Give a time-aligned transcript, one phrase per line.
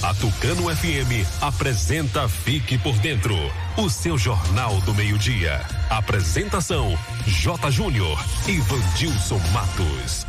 [0.00, 3.34] A Tucano FM apresenta Fique por Dentro,
[3.76, 5.60] o seu jornal do meio-dia.
[5.90, 7.68] Apresentação: J.
[7.72, 8.16] Júnior
[8.46, 10.24] e Vandilson Matos.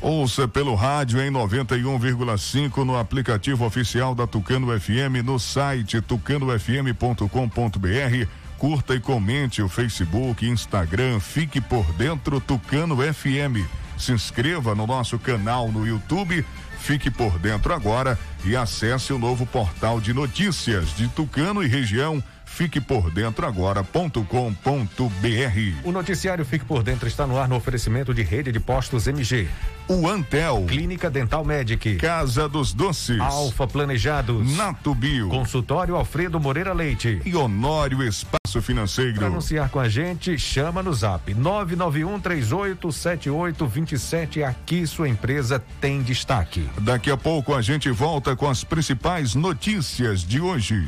[0.02, 8.28] Ouça pelo rádio em 91,5 no aplicativo oficial da Tucano FM, no site tucanofm.com.br.
[8.58, 13.83] Curta e comente o Facebook, Instagram, fique por dentro Tucano FM.
[13.98, 16.46] Se inscreva no nosso canal no YouTube
[16.84, 22.22] Fique por dentro agora e acesse o novo portal de notícias de Tucano e região
[22.54, 24.22] Fique por dentro agora.com.br.
[25.84, 29.50] O noticiário Fique por Dentro está no ar no oferecimento de rede de postos MG.
[29.88, 30.64] O Antel.
[30.68, 31.96] Clínica Dental Medic.
[31.96, 33.20] Casa dos Doces.
[33.20, 34.56] Alfa Planejados.
[34.56, 35.30] Nato Bio.
[35.30, 37.20] Consultório Alfredo Moreira Leite.
[37.26, 39.16] E Honório Espaço Financeiro.
[39.16, 44.44] Para anunciar com a gente, chama no zap 991 387827.
[44.44, 46.70] Aqui sua empresa tem destaque.
[46.82, 50.88] Daqui a pouco a gente volta com as principais notícias de hoje.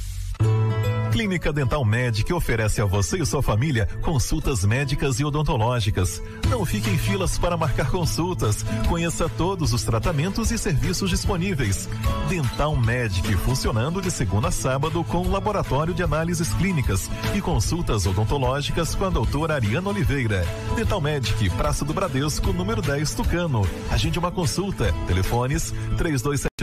[1.11, 6.23] Clínica Dental Medic oferece a você e sua família consultas médicas e odontológicas.
[6.49, 8.63] Não fique em filas para marcar consultas.
[8.87, 11.89] Conheça todos os tratamentos e serviços disponíveis.
[12.29, 18.95] Dental Medic funcionando de segunda a sábado com laboratório de análises clínicas e consultas odontológicas
[18.95, 20.45] com a doutora Ariana Oliveira.
[20.75, 23.67] Dental Medic, Praça do Bradesco, número 10, Tucano.
[23.91, 24.93] Agende uma consulta.
[25.07, 25.73] Telefones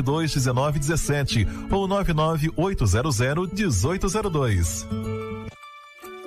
[0.02, 4.86] 3272 1917 ou 99800 1802.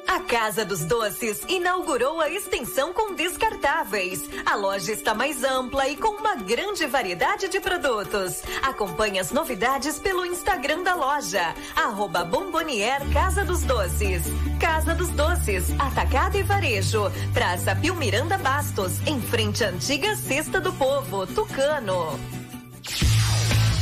[0.07, 4.29] A Casa dos Doces inaugurou a extensão com descartáveis.
[4.45, 8.41] A loja está mais ampla e com uma grande variedade de produtos.
[8.61, 14.23] Acompanhe as novidades pelo Instagram da loja, arroba Bombonier Casa dos Doces.
[14.59, 20.59] Casa dos Doces, Atacado e Varejo, Praça Pio Miranda Bastos, em frente à antiga Cesta
[20.59, 22.19] do Povo, Tucano.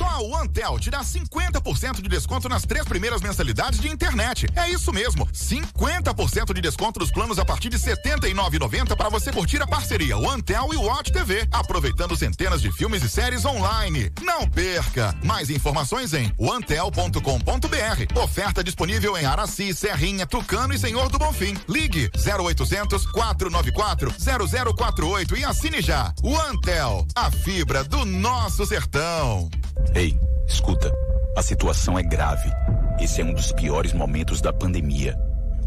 [0.00, 4.46] Só o Antel te dá 50% de desconto nas três primeiras mensalidades de internet.
[4.56, 9.30] É isso mesmo, 50% de desconto nos planos a partir de R$ 79,90 para você
[9.30, 14.10] curtir a parceria OneTel e Watch TV, aproveitando centenas de filmes e séries online.
[14.22, 15.14] Não perca!
[15.22, 18.18] Mais informações em onetel.com.br.
[18.22, 21.54] Oferta disponível em Araci, Serrinha, Tucano e Senhor do Bonfim.
[21.68, 24.14] Ligue 0800 494
[24.74, 26.10] 0048 e assine já.
[26.22, 29.50] OneTel, a fibra do nosso sertão.
[29.94, 30.92] Ei, escuta.
[31.36, 32.50] A situação é grave.
[33.00, 35.18] Esse é um dos piores momentos da pandemia.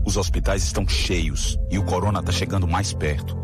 [0.06, 3.38] Os hospitais estão cheios e o corona está chegando mais perto.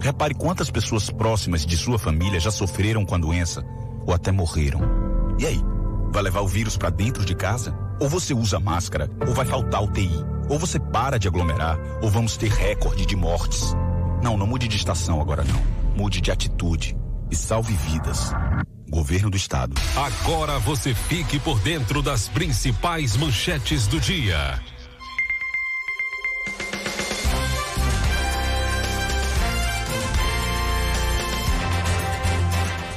[0.00, 3.64] Repare quantas pessoas próximas de sua família já sofreram com a doença
[4.06, 4.80] ou até morreram.
[5.38, 5.60] E aí,
[6.12, 7.76] vai levar o vírus para dentro de casa?
[8.00, 12.36] Ou você usa máscara, ou vai faltar UTI, ou você para de aglomerar, ou vamos
[12.36, 13.74] ter recorde de mortes.
[14.22, 15.60] Não, não mude de estação agora não.
[15.96, 16.96] Mude de atitude
[17.30, 18.32] e salve vidas.
[18.94, 19.74] Governo do Estado.
[19.96, 24.62] Agora você fique por dentro das principais manchetes do dia.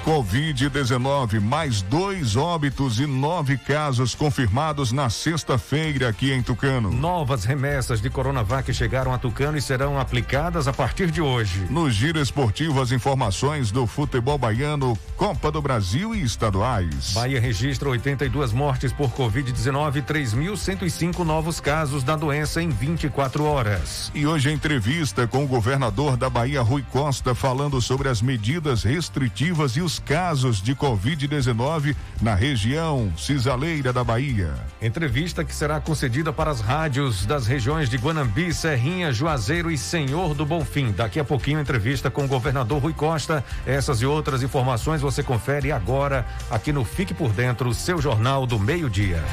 [0.08, 6.94] Covid-19, mais dois óbitos e nove casos confirmados na sexta-feira aqui em Tucano.
[6.94, 11.68] Novas remessas de Coronavac chegaram a Tucano e serão aplicadas a partir de hoje.
[11.70, 17.12] No giro esportivo, as informações do futebol baiano, Copa do Brasil e estaduais.
[17.14, 24.10] Bahia registra 82 mortes por Covid-19 e 3.105 novos casos da doença em 24 horas.
[24.16, 28.84] E hoje a entrevista com o governador da Bahia, Rui Costa, falando sobre as medidas
[28.84, 34.54] restritivas e os casos de Covid-19 na região cisaleira da Bahia.
[34.82, 40.34] Entrevista que será concedida para as rádios das regiões de Guanambi, Serrinha, Juazeiro e Senhor
[40.34, 40.92] do Bonfim.
[40.92, 43.44] Daqui a pouquinho, entrevista com o governador Rui Costa.
[43.66, 48.60] Essas e outras informações você confere agora aqui no Fique por Dentro, seu jornal do
[48.60, 49.24] meio-dia.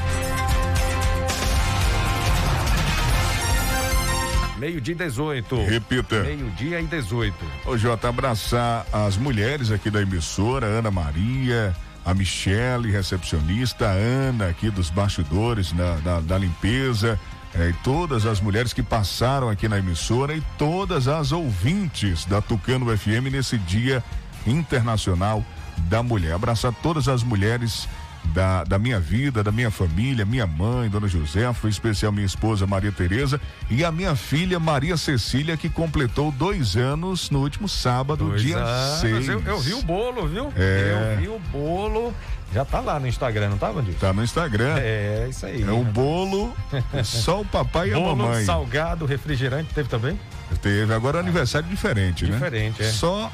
[4.65, 5.55] Meio-dia e 18.
[5.65, 6.23] Repita.
[6.23, 7.35] Meio-dia e 18.
[7.67, 14.47] Ô, Jota, abraçar as mulheres aqui da emissora, Ana Maria, a Michele, recepcionista, a Ana
[14.47, 17.19] aqui dos bastidores da, da, da limpeza.
[17.53, 22.41] É, e todas as mulheres que passaram aqui na emissora e todas as ouvintes da
[22.41, 24.03] Tucano FM nesse Dia
[24.47, 25.45] Internacional
[25.77, 26.33] da Mulher.
[26.33, 27.87] Abraçar todas as mulheres
[28.33, 32.65] da, da minha vida, da minha família, minha mãe, Dona Josefa, em especial minha esposa
[32.67, 33.39] Maria Tereza
[33.69, 38.57] e a minha filha Maria Cecília, que completou dois anos no último sábado, Dois dia
[38.57, 39.01] anos.
[39.01, 39.29] 6.
[39.29, 40.51] Eu, eu vi o bolo, viu?
[40.55, 41.13] É.
[41.15, 42.13] Eu vi o bolo.
[42.53, 43.97] Já tá lá no Instagram, não tá, Bandido?
[43.99, 44.75] Tá no Instagram.
[44.77, 45.63] É, isso aí.
[45.63, 46.55] É o bolo,
[47.03, 48.45] só o papai e a bolo, mamãe.
[48.45, 50.17] salgado, refrigerante, teve também?
[50.61, 52.31] Teve, agora é aniversário diferente, né?
[52.33, 52.91] Diferente, é.
[52.91, 53.31] Só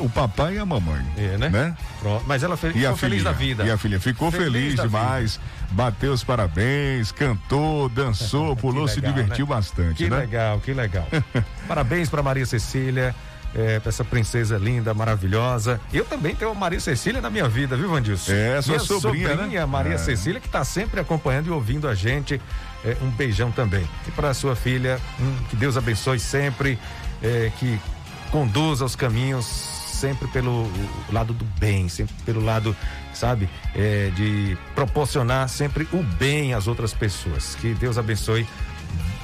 [0.00, 1.04] o papai e a mamãe.
[1.16, 1.76] É, né?
[2.00, 2.24] Pronto.
[2.26, 3.64] Mas ela fe- ficou feliz da vida.
[3.64, 5.40] E a filha ficou Feliz feliz, demais.
[5.70, 9.54] Bateu os parabéns, cantou, dançou, pulou, se legal, divertiu né?
[9.54, 10.18] bastante, Que né?
[10.18, 11.06] legal, que legal.
[11.68, 13.14] Parabéns para Maria Cecília,
[13.54, 15.80] é, essa princesa linda, maravilhosa.
[15.92, 18.32] Eu também tenho a Maria Cecília na minha vida, viu, Vandilson?
[18.32, 19.66] É, sua minha sobrinha, né?
[19.66, 19.98] Maria É.
[19.98, 22.40] Cecília, que está sempre acompanhando e ouvindo a gente.
[22.84, 23.88] É, um beijão também.
[24.06, 26.78] E para sua filha, hum, que Deus abençoe sempre,
[27.22, 27.80] é, que
[28.30, 30.70] conduza os caminhos sempre pelo
[31.10, 32.76] lado do bem, sempre pelo lado,
[33.14, 37.56] sabe, é, de proporcionar sempre o bem às outras pessoas.
[37.56, 38.46] Que Deus abençoe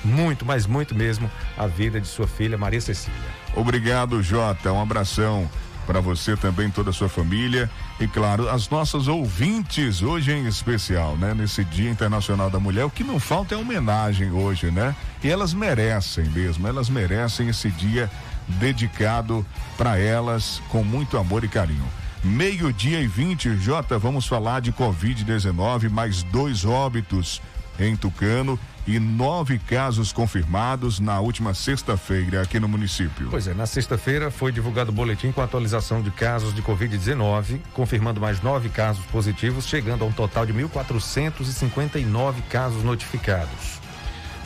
[0.04, 3.20] muito, mas muito mesmo a vida de sua filha Maria Cecília.
[3.54, 4.73] Obrigado, Jota.
[4.73, 5.49] Um abração
[5.87, 7.68] para você também, toda a sua família
[8.00, 11.35] e claro, as nossas ouvintes hoje em especial, né?
[11.35, 14.94] Nesse Dia Internacional da Mulher, o que não falta é homenagem hoje, né?
[15.23, 18.11] E elas merecem mesmo, elas merecem esse dia
[18.52, 19.44] dedicado
[19.76, 21.85] para elas com muito amor e carinho.
[22.23, 27.42] Meio-dia e 20, Jota, vamos falar de Covid-19, mais dois óbitos
[27.80, 33.28] em Tucano e nove casos confirmados na última sexta-feira aqui no município.
[33.30, 38.21] Pois é, na sexta-feira foi divulgado o boletim com atualização de casos de Covid-19, confirmando
[38.21, 43.81] mais nove casos positivos, chegando a um total de 1.459 casos notificados.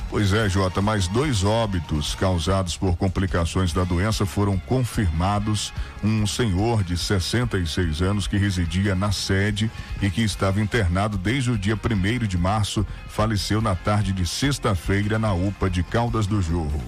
[0.09, 5.73] Pois é, Jota, mais dois óbitos causados por complicações da doença foram confirmados.
[6.03, 9.71] Um senhor de 66 anos que residia na sede
[10.01, 15.19] e que estava internado desde o dia 1 de março faleceu na tarde de sexta-feira
[15.19, 16.83] na UPA de Caldas do Jorro.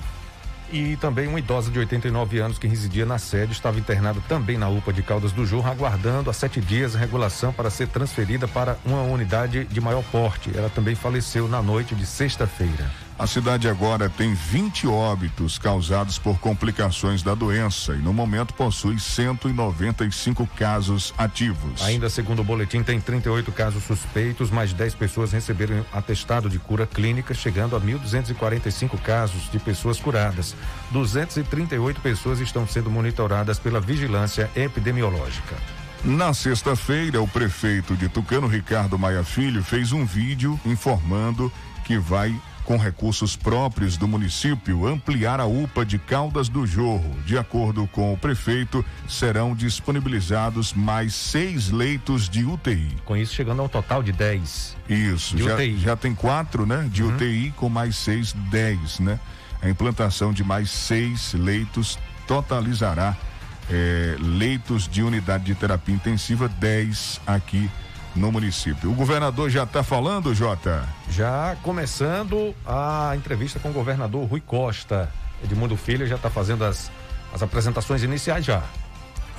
[0.70, 4.68] E também uma idosa de 89 anos que residia na sede estava internada também na
[4.68, 8.76] UPA de Caldas do Jorro, aguardando há sete dias a regulação para ser transferida para
[8.84, 10.50] uma unidade de maior porte.
[10.54, 13.07] Ela também faleceu na noite de sexta-feira.
[13.18, 19.00] A cidade agora tem 20 óbitos causados por complicações da doença e no momento possui
[19.00, 21.82] 195 casos ativos.
[21.82, 26.86] Ainda segundo o boletim, tem 38 casos suspeitos, mais 10 pessoas receberam atestado de cura
[26.86, 30.54] clínica, chegando a 1.245 casos de pessoas curadas.
[30.92, 35.56] 238 pessoas estão sendo monitoradas pela vigilância epidemiológica.
[36.04, 41.52] Na sexta-feira, o prefeito de Tucano, Ricardo Maia Filho, fez um vídeo informando
[41.84, 47.16] que vai com recursos próprios do município, ampliar a UPA de Caldas do Jorro.
[47.24, 52.94] De acordo com o prefeito, serão disponibilizados mais seis leitos de UTI.
[53.06, 54.76] Com isso, chegando ao total de dez.
[54.86, 55.78] Isso, de já, UTI.
[55.78, 56.86] já tem quatro, né?
[56.92, 57.14] De uhum.
[57.14, 59.18] UTI com mais seis, dez, né?
[59.62, 63.16] A implantação de mais seis leitos totalizará
[63.70, 67.70] eh, leitos de unidade de terapia intensiva, 10 aqui
[68.18, 68.90] no município.
[68.90, 70.86] O governador já está falando, Jota?
[71.10, 75.10] Já começando a entrevista com o governador Rui Costa.
[75.42, 76.90] Edmundo Filho já está fazendo as,
[77.32, 78.62] as apresentações iniciais já.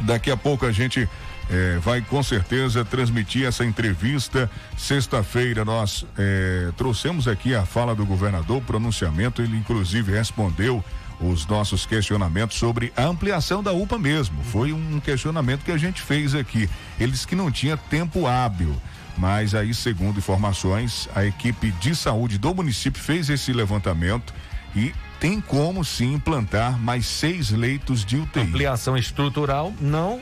[0.02, 1.08] Daqui a pouco a gente
[1.50, 4.50] eh, vai com certeza transmitir essa entrevista.
[4.78, 10.84] Sexta-feira nós eh, trouxemos aqui a fala do governador, pronunciamento, ele inclusive respondeu
[11.20, 14.44] os nossos questionamentos sobre a ampliação da UPA mesmo.
[14.44, 16.70] Foi um questionamento que a gente fez aqui.
[17.00, 18.76] Eles que não tinha tempo hábil.
[19.18, 24.34] Mas aí, segundo informações, a equipe de saúde do município fez esse levantamento
[24.74, 28.42] e tem como sim implantar mais seis leitos de UTI.
[28.42, 30.22] Ampliação estrutural não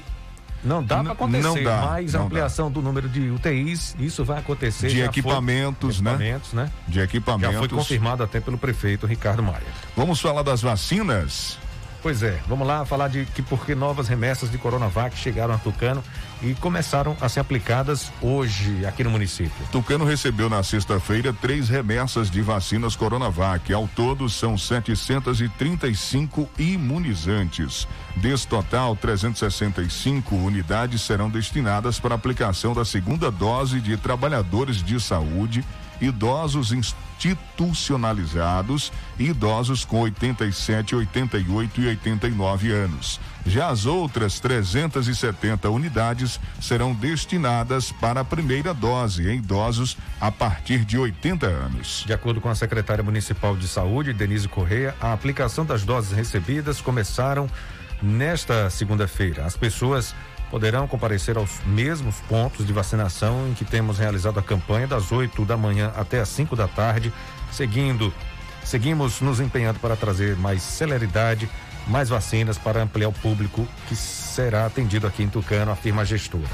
[0.64, 2.74] não dá para acontecer, não dá, mas não ampliação dá.
[2.74, 4.90] do número de UTIs, isso vai acontecer.
[4.90, 6.12] De equipamentos, foi, né?
[6.12, 6.72] Equipamentos, né?
[6.88, 7.54] De equipamentos.
[7.54, 9.64] Já foi confirmado até pelo prefeito Ricardo Maia.
[9.96, 11.60] Vamos falar das vacinas?
[12.02, 16.04] Pois é, vamos lá falar de que porque novas remessas de Coronavac chegaram a Tucano
[16.42, 19.66] e começaram a ser aplicadas hoje aqui no município.
[19.72, 23.74] Tucano recebeu na sexta-feira três remessas de vacinas Coronavac.
[23.74, 27.88] Ao todo são 735 imunizantes.
[28.16, 35.66] Desse total, 365 unidades serão destinadas para aplicação da segunda dose de trabalhadores de saúde
[36.02, 43.20] idosos institucionalizados e idosos com 87, 88 e 89 anos.
[43.46, 50.84] Já as outras 370 unidades serão destinadas para a primeira dose em idosos a partir
[50.84, 52.04] de 80 anos.
[52.06, 56.82] De acordo com a secretária municipal de saúde, Denise Correia, a aplicação das doses recebidas
[56.82, 57.50] começaram
[58.02, 59.46] nesta segunda-feira.
[59.46, 60.14] As pessoas
[60.50, 65.44] poderão comparecer aos mesmos pontos de vacinação em que temos realizado a campanha das 8
[65.46, 67.12] da manhã até as 5 da tarde,
[67.52, 68.14] seguindo
[68.64, 71.50] seguimos nos empenhando para trazer mais celeridade,
[71.88, 76.50] mais vacinas para ampliar o público que será atendido aqui em Tucano, afirma a gestora.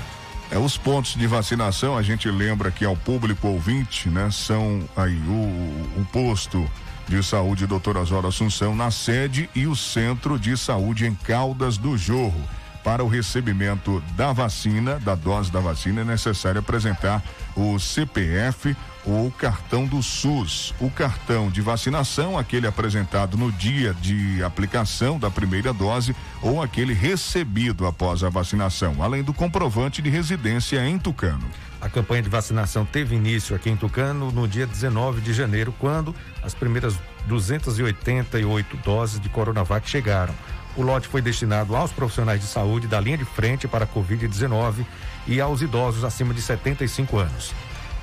[0.51, 5.17] É, os pontos de vacinação, a gente lembra que ao público ouvinte, né, são aí
[5.27, 6.69] o, o posto
[7.07, 11.97] de saúde Doutor Osório Assunção na sede e o centro de saúde em Caldas do
[11.97, 12.41] Jorro
[12.83, 17.23] para o recebimento da vacina, da dose da vacina, é necessário apresentar
[17.55, 18.75] o CPF
[19.05, 20.73] ou cartão do SUS.
[20.79, 26.93] O cartão de vacinação, aquele apresentado no dia de aplicação da primeira dose ou aquele
[26.93, 31.45] recebido após a vacinação, além do comprovante de residência em Tucano.
[31.81, 36.15] A campanha de vacinação teve início aqui em Tucano no dia 19 de janeiro, quando
[36.41, 36.95] as primeiras
[37.27, 40.33] 288 doses de Coronavac chegaram.
[40.75, 44.85] O lote foi destinado aos profissionais de saúde da linha de frente para a Covid-19
[45.27, 47.53] e aos idosos acima de 75 anos.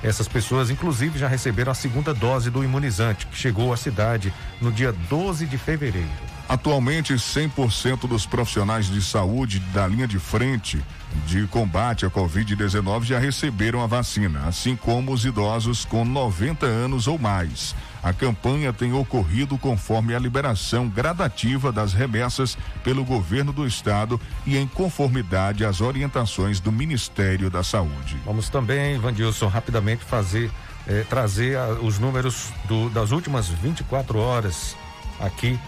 [0.03, 4.71] Essas pessoas, inclusive, já receberam a segunda dose do imunizante, que chegou à cidade no
[4.71, 6.09] dia 12 de fevereiro.
[6.49, 10.83] Atualmente, 100% dos profissionais de saúde da linha de frente
[11.27, 17.07] de combate à Covid-19 já receberam a vacina, assim como os idosos com 90 anos
[17.07, 17.75] ou mais.
[18.03, 24.57] A campanha tem ocorrido conforme a liberação gradativa das remessas pelo governo do estado e
[24.57, 28.17] em conformidade às orientações do Ministério da Saúde.
[28.25, 30.49] Vamos também, Vandilson, rapidamente fazer
[30.87, 34.75] eh, trazer a, os números do, das últimas 24 horas
[35.19, 35.59] aqui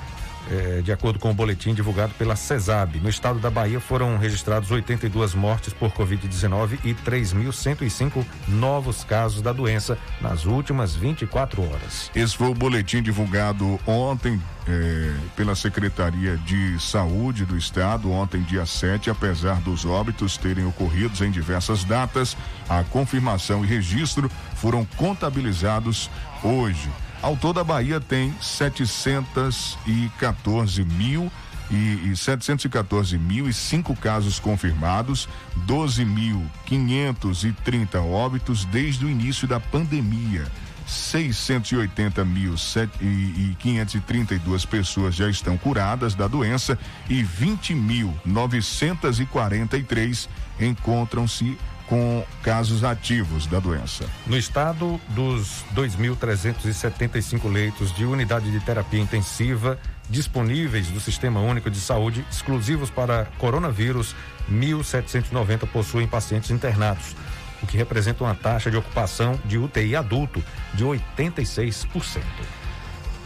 [0.52, 3.00] é, de acordo com o boletim divulgado pela CESAB.
[3.00, 9.54] No estado da Bahia foram registrados 82 mortes por Covid-19 e 3.105 novos casos da
[9.54, 12.12] doença nas últimas 24 horas.
[12.16, 18.66] Esse foi o boletim divulgado ontem é, pela Secretaria de Saúde do Estado, ontem, dia
[18.66, 22.38] 7, apesar dos óbitos terem ocorridos em diversas datas,
[22.70, 26.10] a confirmação e registro foram contabilizados
[26.44, 26.90] hoje.
[27.24, 31.32] Ao todo, a Bahia tem 714 mil
[31.72, 35.30] e, e 714 mil e cinco casos confirmados,
[35.66, 40.46] 12.530 óbitos desde o início da pandemia.
[40.86, 42.56] 680 mil
[43.00, 46.78] e 532 pessoas já estão curadas da doença
[47.10, 50.28] e 20 mil 943
[50.60, 51.58] encontram-se
[51.94, 54.10] com casos ativos da doença.
[54.26, 59.78] No estado, dos 2.375 leitos de unidade de terapia intensiva
[60.10, 64.16] disponíveis do Sistema Único de Saúde exclusivos para coronavírus,
[64.52, 67.16] 1.790 possuem pacientes internados,
[67.62, 72.24] o que representa uma taxa de ocupação de UTI adulto de 86%.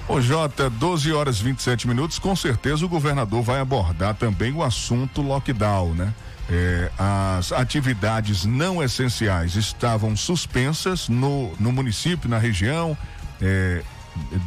[0.10, 5.22] Ô Jota, 12 horas 27 minutos, com certeza o governador vai abordar também o assunto
[5.22, 6.14] lockdown, né?
[6.50, 12.98] É, as atividades não essenciais estavam suspensas no, no município, na região,
[13.42, 13.84] é,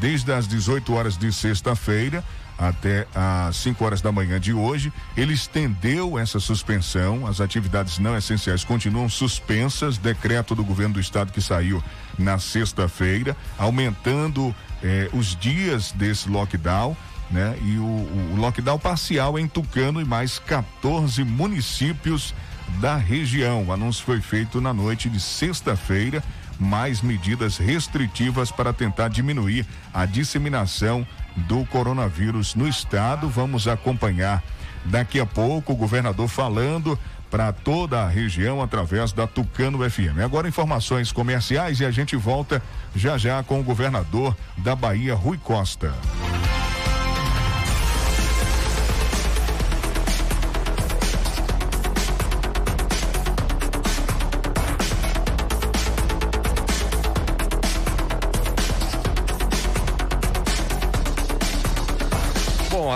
[0.00, 2.24] desde as 18 horas de sexta-feira
[2.60, 4.92] até às 5 horas da manhã de hoje.
[5.16, 11.32] Ele estendeu essa suspensão, as atividades não essenciais continuam suspensas, decreto do governo do estado
[11.32, 11.82] que saiu
[12.18, 16.94] na sexta-feira, aumentando eh, os dias desse lockdown
[17.30, 17.56] né?
[17.62, 22.34] E o, o, lockdown parcial em Tucano e mais 14 municípios
[22.80, 23.64] da região.
[23.64, 26.22] O anúncio foi feito na noite de sexta-feira.
[26.58, 29.64] Mais medidas restritivas para tentar diminuir
[29.94, 33.28] a disseminação do coronavírus no estado.
[33.28, 34.42] Vamos acompanhar
[34.84, 36.98] daqui a pouco o governador falando
[37.30, 40.18] para toda a região através da Tucano FM.
[40.24, 42.60] Agora informações comerciais e a gente volta
[42.94, 45.94] já já com o governador da Bahia, Rui Costa.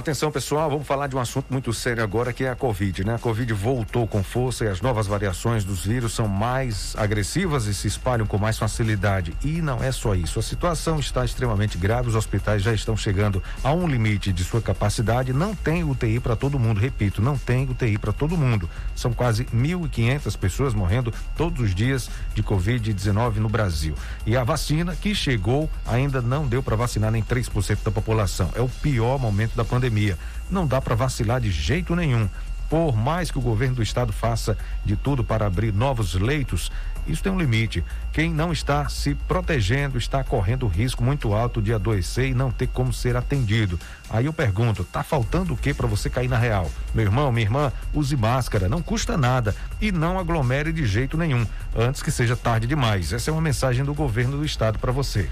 [0.05, 3.15] Atenção pessoal, vamos falar de um assunto muito sério agora que é a Covid, né?
[3.15, 7.73] A Covid voltou com força e as novas variações dos vírus são mais agressivas e
[7.73, 9.35] se espalham com mais facilidade.
[9.43, 10.39] E não é só isso.
[10.39, 14.61] A situação está extremamente grave, os hospitais já estão chegando a um limite de sua
[14.61, 15.33] capacidade.
[15.33, 18.69] Não tem UTI para todo mundo, repito, não tem UTI para todo mundo.
[18.95, 23.95] São quase 1.500 pessoas morrendo todos os dias de Covid-19 no Brasil.
[24.27, 28.51] E a vacina que chegou ainda não deu para vacinar nem 3% da população.
[28.55, 30.19] É o pior momento da pandemia pandemia.
[30.51, 32.29] Não dá para vacilar de jeito nenhum.
[32.69, 36.73] Por mais que o governo do estado faça de tudo para abrir novos leitos,
[37.07, 37.85] isso tem um limite.
[38.13, 42.67] Quem não está se protegendo está correndo risco muito alto de adoecer e não ter
[42.69, 43.79] como ser atendido.
[44.09, 46.71] Aí eu pergunto, tá faltando o que para você cair na real?
[46.95, 51.47] Meu irmão, minha irmã, use máscara, não custa nada e não aglomere de jeito nenhum,
[51.77, 53.13] antes que seja tarde demais.
[53.13, 55.29] Essa é uma mensagem do governo do estado para você.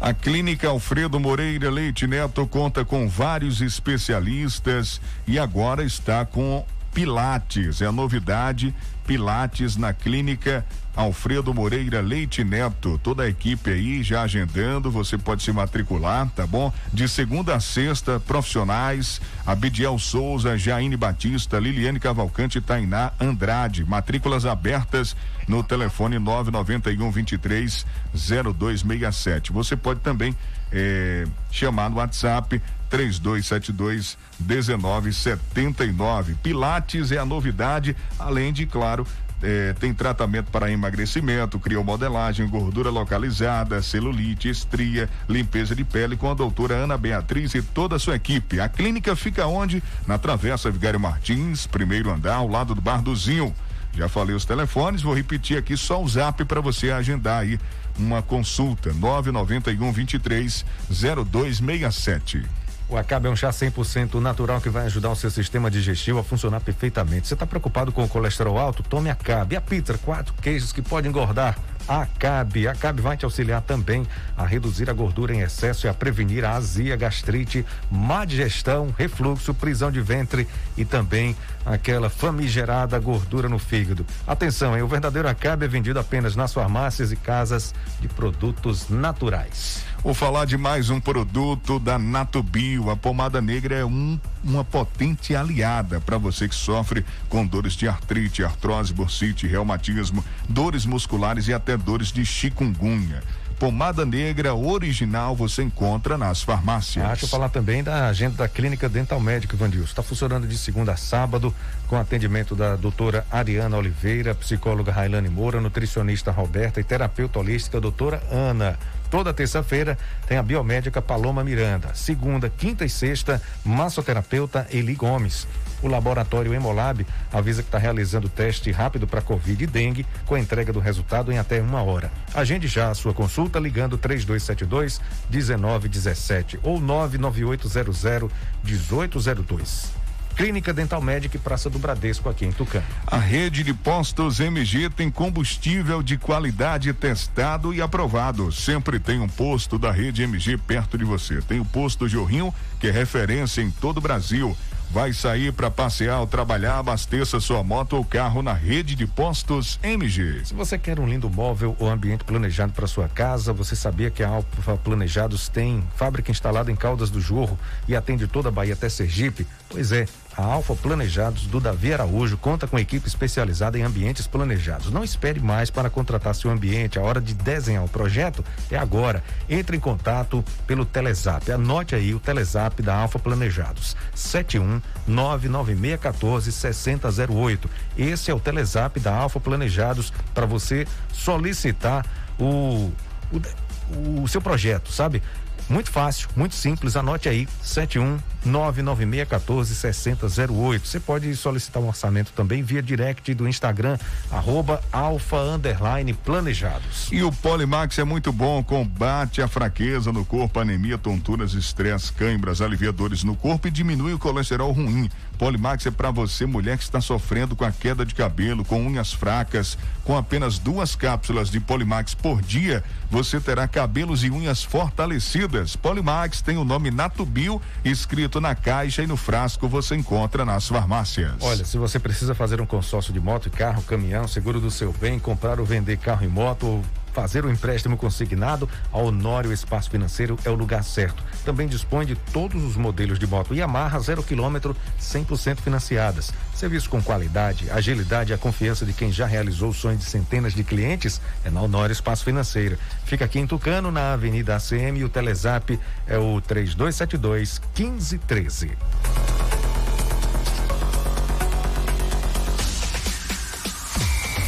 [0.00, 6.64] A Clínica Alfredo Moreira Leite Neto conta com vários especialistas e agora está com
[6.96, 7.82] Pilates.
[7.82, 8.74] É a novidade,
[9.06, 10.64] Pilates na Clínica
[10.96, 12.98] Alfredo Moreira Leite Neto.
[13.02, 16.72] Toda a equipe aí já agendando, você pode se matricular, tá bom?
[16.90, 23.84] De segunda a sexta, profissionais, Abidiel Souza, Jaine Batista, Liliane Cavalcante, Tainá Andrade.
[23.84, 25.14] Matrículas abertas
[25.46, 29.52] no telefone 991 23 0267.
[29.52, 30.34] Você pode também
[30.72, 32.60] eh, chamar no WhatsApp
[32.96, 36.34] 3272 1979.
[36.42, 39.06] Pilates é a novidade, além de, claro,
[39.42, 46.34] é, tem tratamento para emagrecimento, criomodelagem, gordura localizada, celulite, estria, limpeza de pele com a
[46.34, 48.60] doutora Ana Beatriz e toda a sua equipe.
[48.60, 49.82] A clínica fica onde?
[50.06, 53.54] Na Travessa Vigário Martins, primeiro andar, ao lado do Bar do Zinho.
[53.92, 57.60] Já falei os telefones, vou repetir aqui só o zap para você agendar aí
[57.98, 58.90] uma consulta.
[58.94, 62.42] 991 23 0267.
[62.88, 66.24] O Acabe é um chá 100% natural que vai ajudar o seu sistema digestivo a
[66.24, 67.26] funcionar perfeitamente.
[67.26, 68.80] Você está preocupado com o colesterol alto?
[68.84, 69.56] Tome Acabe.
[69.56, 71.58] A pizza, quatro queijos que pode engordar.
[71.88, 72.68] Acabe.
[72.68, 76.52] Acabe vai te auxiliar também a reduzir a gordura em excesso e a prevenir a
[76.52, 80.46] azia, gastrite, má digestão, refluxo, prisão de ventre
[80.76, 84.06] e também aquela famigerada gordura no fígado.
[84.26, 84.82] Atenção, hein?
[84.82, 89.84] o verdadeiro Acabe é vendido apenas nas farmácias e casas de produtos naturais.
[90.06, 92.90] Vou falar de mais um produto da Natubio.
[92.90, 97.88] A pomada negra é um, uma potente aliada para você que sofre com dores de
[97.88, 103.20] artrite, artrose, bursite, reumatismo, dores musculares e até dores de chikungunya.
[103.58, 107.04] Pomada negra original você encontra nas farmácias.
[107.04, 109.86] Ah, deixa eu falar também da agenda da Clínica Dental Médica, Vandilson.
[109.86, 111.52] Está funcionando de segunda a sábado,
[111.88, 118.22] com atendimento da doutora Ariana Oliveira, psicóloga Railane Moura, nutricionista Roberta e terapeuta holística doutora
[118.30, 118.78] Ana.
[119.10, 121.94] Toda terça-feira tem a biomédica Paloma Miranda.
[121.94, 125.46] Segunda, quinta e sexta, massoterapeuta Eli Gomes.
[125.82, 130.40] O laboratório Hemolab avisa que está realizando teste rápido para Covid e dengue, com a
[130.40, 132.10] entrega do resultado em até uma hora.
[132.34, 138.30] Agende já a sua consulta ligando 3272 1917 ou 99800
[138.64, 140.05] 1802.
[140.36, 142.84] Clínica Dental Médica e Praça do Bradesco aqui em Tucano.
[143.06, 148.52] A rede de postos MG tem combustível de qualidade testado e aprovado.
[148.52, 151.40] Sempre tem um posto da rede MG perto de você.
[151.40, 154.54] Tem o posto Jorrinho, que é referência em todo o Brasil.
[154.90, 159.80] Vai sair para passear ou trabalhar, abasteça sua moto ou carro na rede de postos
[159.82, 160.44] MG.
[160.44, 164.22] Se você quer um lindo móvel ou ambiente planejado para sua casa, você sabia que
[164.22, 168.74] a Alfa Planejados tem fábrica instalada em Caldas do Jorro e atende toda a Bahia
[168.74, 169.46] até Sergipe?
[169.68, 174.92] Pois é, a Alfa Planejados do Davi Araújo conta com equipe especializada em ambientes planejados.
[174.92, 176.98] Não espere mais para contratar seu ambiente.
[176.98, 179.24] A hora de desenhar o projeto é agora.
[179.48, 181.50] Entre em contato pelo Telezap.
[181.50, 183.96] Anote aí o Telezap da Alfa Planejados.
[184.14, 187.70] 71 99614 6008.
[187.96, 192.04] Esse é o Telezap da Alfa Planejados para você solicitar
[192.38, 192.92] o,
[193.32, 195.22] o, o seu projeto, sabe?
[195.68, 196.94] Muito fácil, muito simples.
[196.94, 200.86] Anote aí: 71 99614 6008.
[200.86, 203.98] Você pode solicitar um orçamento também via direct do Instagram,
[204.30, 207.08] arroba alfa underline planejados.
[207.10, 212.60] E o Polimax é muito bom, combate a fraqueza no corpo, anemia, tonturas, estresse, cãibras,
[212.60, 215.10] aliviadores no corpo e diminui o colesterol ruim.
[215.38, 219.12] Polimax é para você, mulher que está sofrendo com a queda de cabelo, com unhas
[219.12, 219.76] fracas.
[220.02, 225.76] Com apenas duas cápsulas de Polimax por dia, você terá cabelos e unhas fortalecidas.
[225.76, 231.34] Polimax tem o nome Natubio escrito na caixa e no frasco você encontra nas farmácias.
[231.40, 234.92] Olha, se você precisa fazer um consórcio de moto e carro, caminhão, seguro do seu
[234.92, 236.82] bem, comprar ou vender carro e moto,
[237.16, 241.24] fazer o um empréstimo consignado, a Honório Espaço Financeiro é o lugar certo.
[241.46, 246.30] Também dispõe de todos os modelos de moto Yamaha zero quilômetro, 100% financiadas.
[246.54, 250.52] Serviço com qualidade, agilidade e a confiança de quem já realizou o sonho de centenas
[250.52, 252.76] de clientes é na Honório Espaço Financeiro.
[253.06, 259.65] Fica aqui em Tucano, na Avenida ACM e o Telezap é o 3272 1513.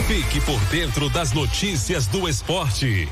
[0.08, 3.06] Fique por dentro das notícias do esporte.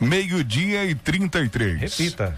[0.00, 1.80] Meio-dia e 33.
[1.82, 2.36] Repita.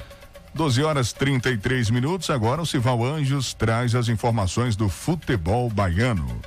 [0.52, 2.28] 12 horas 33 minutos.
[2.28, 6.38] Agora o Cival Anjos traz as informações do futebol baiano.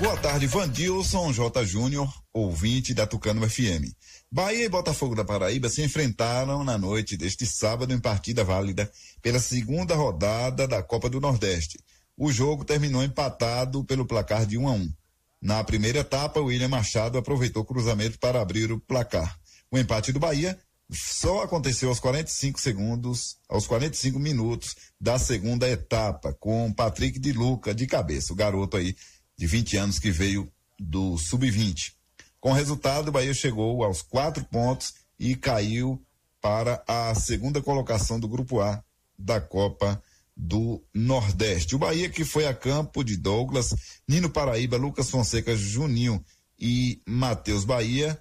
[0.00, 1.64] Boa tarde, Vandilson J.
[1.64, 3.94] Júnior, ouvinte da Tucano FM.
[4.30, 8.90] Bahia e Botafogo da Paraíba se enfrentaram na noite deste sábado em partida válida
[9.22, 11.78] pela segunda rodada da Copa do Nordeste.
[12.16, 14.92] O jogo terminou empatado pelo placar de 1 a 1.
[15.40, 19.38] Na primeira etapa, William Machado aproveitou o cruzamento para abrir o placar.
[19.70, 20.58] O empate do Bahia
[20.90, 27.74] só aconteceu aos 45 segundos, aos 45 minutos da segunda etapa, com Patrick de Luca
[27.74, 28.94] de cabeça, o garoto aí
[29.36, 31.92] de 20 anos que veio do sub-20.
[32.40, 36.02] Com resultado, o Bahia chegou aos quatro pontos e caiu
[36.40, 38.82] para a segunda colocação do Grupo A
[39.18, 40.02] da Copa
[40.36, 41.74] do Nordeste.
[41.74, 43.74] O Bahia que foi a campo de Douglas,
[44.06, 46.22] Nino Paraíba, Lucas Fonseca, Juninho
[46.58, 48.20] e Matheus Bahia,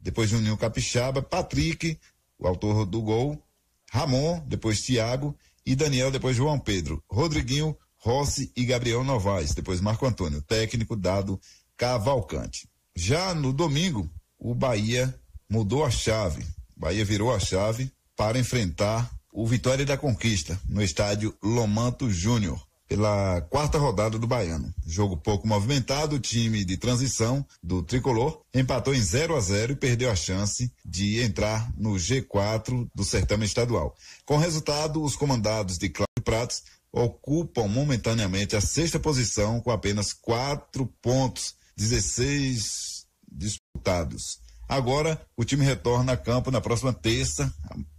[0.00, 1.98] depois Juninho Capixaba, Patrick,
[2.38, 3.42] o autor do gol,
[3.90, 10.06] Ramon, depois Thiago e Daniel, depois João Pedro, Rodriguinho, Rossi e Gabriel Novaes, depois Marco
[10.06, 11.40] Antônio, técnico dado
[11.76, 12.68] Cavalcante.
[12.94, 15.14] Já no domingo, o Bahia
[15.48, 16.42] mudou a chave.
[16.76, 22.66] O Bahia virou a chave para enfrentar o Vitória da Conquista no estádio Lomanto Júnior
[22.88, 24.72] pela quarta rodada do Baiano.
[24.86, 29.76] Jogo pouco movimentado, o time de transição do tricolor empatou em 0 a 0 e
[29.76, 33.94] perdeu a chance de entrar no G4 do certame estadual.
[34.24, 36.62] Com resultado, os comandados de Cláudio Pratos
[36.96, 44.40] ocupam momentaneamente a sexta posição com apenas quatro pontos 16 disputados.
[44.66, 47.52] Agora, o time retorna a campo na próxima terça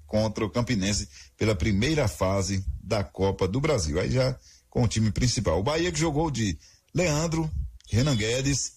[0.08, 1.08] contra o Campinense
[1.38, 4.00] pela primeira fase da Copa do Brasil.
[4.00, 4.36] Aí já
[4.68, 5.60] com o time principal.
[5.60, 6.58] O Bahia que jogou de
[6.92, 7.50] Leandro,
[7.88, 8.74] Renan Guedes,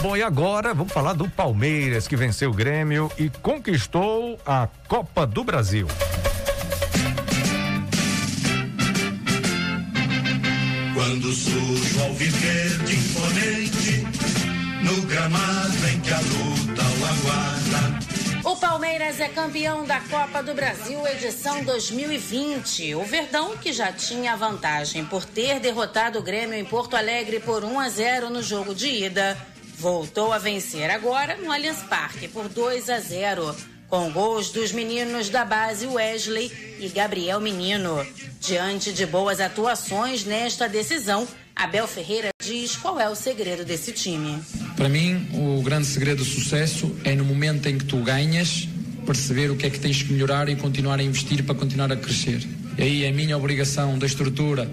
[0.00, 5.26] Bom, e agora vamos falar do Palmeiras que venceu o Grêmio e conquistou a Copa
[5.26, 5.86] do Brasil.
[11.08, 14.04] Quando surge o alviverde imponente,
[14.84, 18.50] no gramado em que a luta o aguarda.
[18.50, 22.94] O Palmeiras é campeão da Copa do Brasil edição 2020.
[22.94, 27.64] O Verdão, que já tinha vantagem por ter derrotado o Grêmio em Porto Alegre por
[27.64, 29.34] 1 a 0 no jogo de ida,
[29.78, 33.56] voltou a vencer agora no Allianz Parque por 2 a 0
[33.88, 38.06] com gols dos meninos da base Wesley e Gabriel Menino.
[38.40, 44.38] Diante de boas atuações nesta decisão, Abel Ferreira diz qual é o segredo desse time.
[44.76, 48.68] Para mim, o grande segredo do sucesso é no momento em que tu ganhas,
[49.06, 51.96] perceber o que é que tens que melhorar e continuar a investir para continuar a
[51.96, 52.46] crescer.
[52.76, 54.70] E aí é minha obrigação da estrutura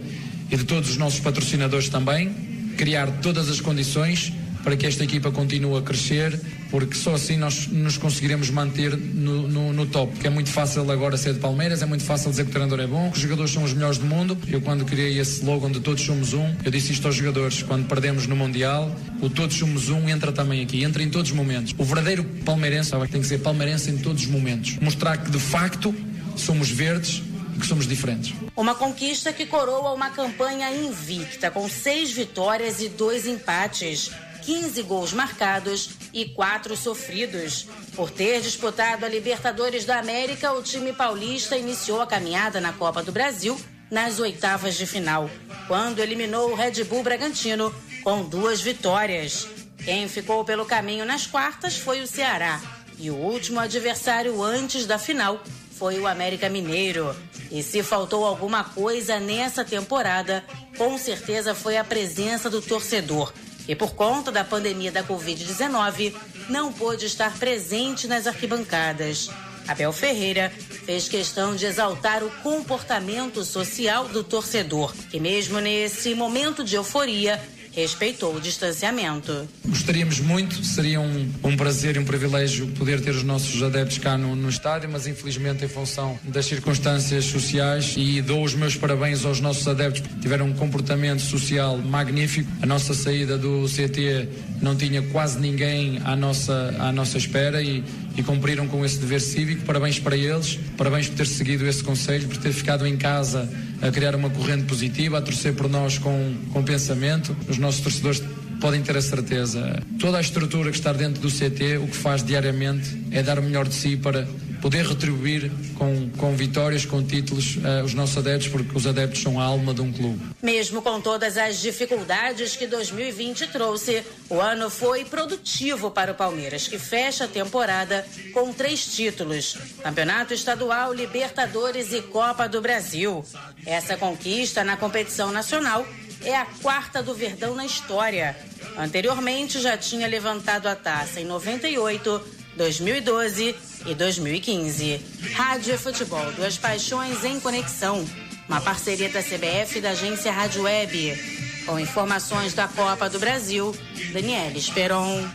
[0.51, 2.29] e de todos os nossos patrocinadores também,
[2.77, 4.31] criar todas as condições
[4.65, 9.47] para que esta equipa continue a crescer, porque só assim nós nos conseguiremos manter no,
[9.47, 10.11] no, no, top.
[10.13, 12.79] Porque é muito fácil agora ser de Palmeiras, é muito fácil dizer que o treinador
[12.79, 14.35] é bom, que os jogadores são os melhores do mundo.
[14.49, 17.87] Eu, quando criei esse slogan de Todos Somos Um, eu disse isto aos jogadores: quando
[17.87, 21.75] perdemos no Mundial, o Todos Somos Um entra também aqui, entra em todos os momentos.
[21.77, 24.79] O verdadeiro palmeirense tem que ser palmeirense em todos os momentos.
[24.81, 25.93] Mostrar que de facto
[26.35, 27.21] somos verdes
[27.59, 28.33] que somos diferentes.
[28.55, 34.11] Uma conquista que coroa uma campanha invicta, com seis vitórias e dois empates.
[34.45, 37.67] 15 gols marcados e 4 sofridos.
[37.95, 43.01] Por ter disputado a Libertadores da América, o time paulista iniciou a caminhada na Copa
[43.01, 45.29] do Brasil nas oitavas de final,
[45.67, 49.47] quando eliminou o Red Bull Bragantino com duas vitórias.
[49.83, 52.61] Quem ficou pelo caminho nas quartas foi o Ceará.
[52.97, 55.43] E o último adversário antes da final
[55.77, 57.15] foi o América Mineiro.
[57.51, 60.43] E se faltou alguma coisa nessa temporada,
[60.77, 63.31] com certeza foi a presença do torcedor,
[63.65, 66.13] que por conta da pandemia da Covid-19
[66.49, 69.29] não pôde estar presente nas arquibancadas.
[69.67, 70.51] Abel Ferreira
[70.85, 77.41] fez questão de exaltar o comportamento social do torcedor, que mesmo nesse momento de euforia
[77.75, 79.47] respeitou o distanciamento.
[79.65, 84.17] Gostaríamos muito, seria um, um prazer e um privilégio poder ter os nossos adeptos cá
[84.17, 89.25] no, no estádio, mas infelizmente em função das circunstâncias sociais e dou os meus parabéns
[89.25, 92.49] aos nossos adeptos tiveram um comportamento social magnífico.
[92.61, 94.29] A nossa saída do CT
[94.61, 97.83] não tinha quase ninguém à nossa, à nossa espera e,
[98.17, 99.65] e cumpriram com esse dever cívico.
[99.65, 103.49] Parabéns para eles, parabéns por ter seguido esse conselho, por ter ficado em casa
[103.81, 107.35] a criar uma corrente positiva, a torcer por nós com, com pensamento.
[107.47, 108.23] Os nossos torcedores
[108.59, 109.81] podem ter a certeza.
[109.99, 113.43] Toda a estrutura que está dentro do CT, o que faz diariamente é dar o
[113.43, 114.27] melhor de si para
[114.65, 119.39] poder retribuir com, com vitórias, com títulos, uh, os nossos adeptos, porque os adeptos são
[119.39, 120.19] a alma de um clube.
[120.41, 126.67] Mesmo com todas as dificuldades que 2020 trouxe, o ano foi produtivo para o Palmeiras,
[126.67, 133.23] que fecha a temporada com três títulos: Campeonato Estadual, Libertadores e Copa do Brasil.
[133.67, 135.85] Essa conquista na competição nacional
[136.23, 138.35] é a quarta do Verdão na história.
[138.77, 142.21] Anteriormente já tinha levantado a taça em 98,
[142.55, 145.01] 2012 e 2015.
[145.33, 148.05] Rádio e Futebol, duas paixões em conexão.
[148.47, 151.63] Uma parceria da CBF e da agência Rádio Web.
[151.65, 153.75] Com informações da Copa do Brasil,
[154.13, 155.27] Daniela Esperon.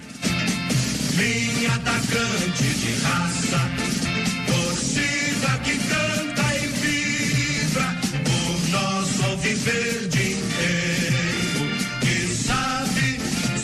[1.16, 3.70] Minha atacante de raça,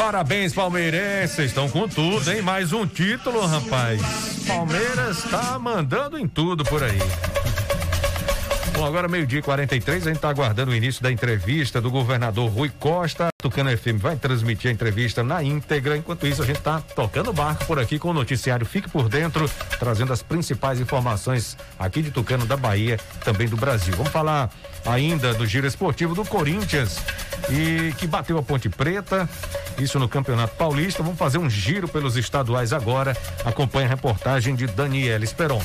[0.06, 1.46] Parabéns, palmeirenses.
[1.46, 2.40] Estão com tudo, hein?
[2.40, 4.00] Mais um título, rapaz.
[4.46, 7.00] Palmeiras tá mandando em tudo por aí.
[8.72, 12.48] Bom, agora meio-dia e 43, a gente está aguardando o início da entrevista do governador
[12.48, 13.30] Rui Costa.
[13.42, 15.96] Tucano FM vai transmitir a entrevista na íntegra.
[15.96, 19.50] Enquanto isso, a gente está tocando barco por aqui com o noticiário Fique por Dentro,
[19.80, 23.92] trazendo as principais informações aqui de Tucano, da Bahia, também do Brasil.
[23.96, 24.52] Vamos falar
[24.86, 26.96] ainda do giro esportivo do Corinthians
[27.50, 29.28] e que bateu a Ponte Preta,
[29.78, 31.02] isso no Campeonato Paulista.
[31.02, 33.16] Vamos fazer um giro pelos estaduais agora.
[33.44, 35.60] Acompanhe a reportagem de Daniela Esperon.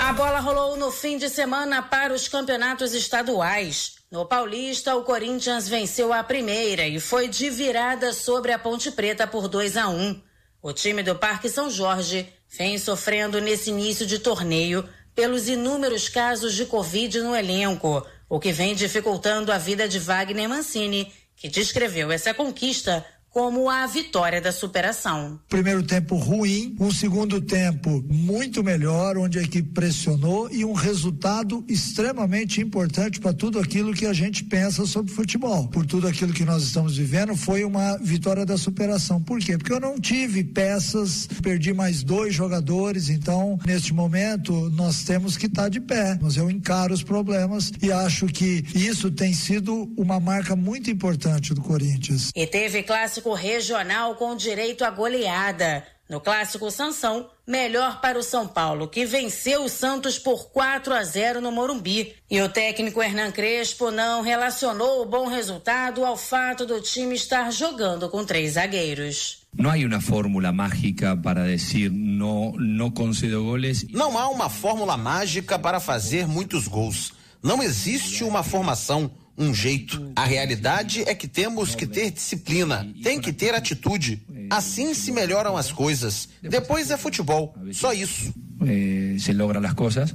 [0.00, 3.94] A bola rolou no fim de semana para os campeonatos estaduais.
[4.10, 9.26] No Paulista, o Corinthians venceu a primeira e foi de virada sobre a Ponte Preta
[9.26, 10.20] por 2 a 1.
[10.62, 16.54] O time do Parque São Jorge vem sofrendo nesse início de torneio pelos inúmeros casos
[16.54, 22.10] de Covid no elenco, o que vem dificultando a vida de Wagner Mancini, que descreveu
[22.10, 25.40] essa conquista como a vitória da superação.
[25.48, 31.64] Primeiro tempo ruim, um segundo tempo muito melhor, onde a equipe pressionou e um resultado
[31.68, 35.66] extremamente importante para tudo aquilo que a gente pensa sobre futebol.
[35.66, 39.20] Por tudo aquilo que nós estamos vivendo, foi uma vitória da superação.
[39.20, 39.58] Por quê?
[39.58, 45.46] Porque eu não tive peças, perdi mais dois jogadores, então neste momento nós temos que
[45.46, 46.16] estar tá de pé.
[46.22, 51.52] Mas eu encaro os problemas e acho que isso tem sido uma marca muito importante
[51.52, 52.30] do Corinthians.
[52.36, 55.84] E teve clássico regional com direito à goleada.
[56.06, 61.02] No clássico Sansão, melhor para o São Paulo, que venceu o Santos por 4 a
[61.02, 62.14] 0 no Morumbi.
[62.30, 67.50] E o técnico Hernan Crespo não relacionou o bom resultado ao fato do time estar
[67.50, 69.38] jogando com três zagueiros.
[69.56, 73.86] Não há uma fórmula mágica para dizer não, não concedo goles.
[73.90, 77.14] Não há uma fórmula mágica para fazer muitos gols.
[77.42, 80.12] Não existe uma formação um jeito.
[80.16, 84.22] A realidade é que temos que ter disciplina, tem que ter atitude.
[84.50, 86.28] Assim se melhoram as coisas.
[86.42, 88.32] Depois é futebol, só isso.
[88.66, 90.14] Eh, se logram as coisas.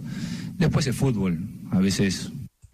[0.58, 1.32] Depois é futebol,
[1.72, 2.30] a vezes.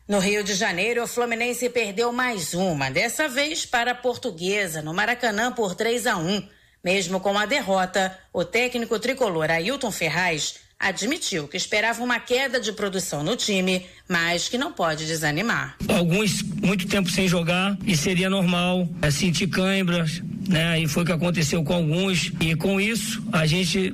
[0.07, 4.93] No Rio de Janeiro, o Fluminense perdeu mais uma, dessa vez para a Portuguesa, no
[4.93, 6.47] Maracanã por 3 a 1.
[6.83, 12.71] Mesmo com a derrota, o técnico tricolor Ailton Ferraz admitiu que esperava uma queda de
[12.71, 15.77] produção no time, mas que não pode desanimar.
[15.87, 20.79] Alguns muito tempo sem jogar e seria normal é, sentir câimbras, né?
[20.79, 23.93] E foi o que aconteceu com alguns e com isso a gente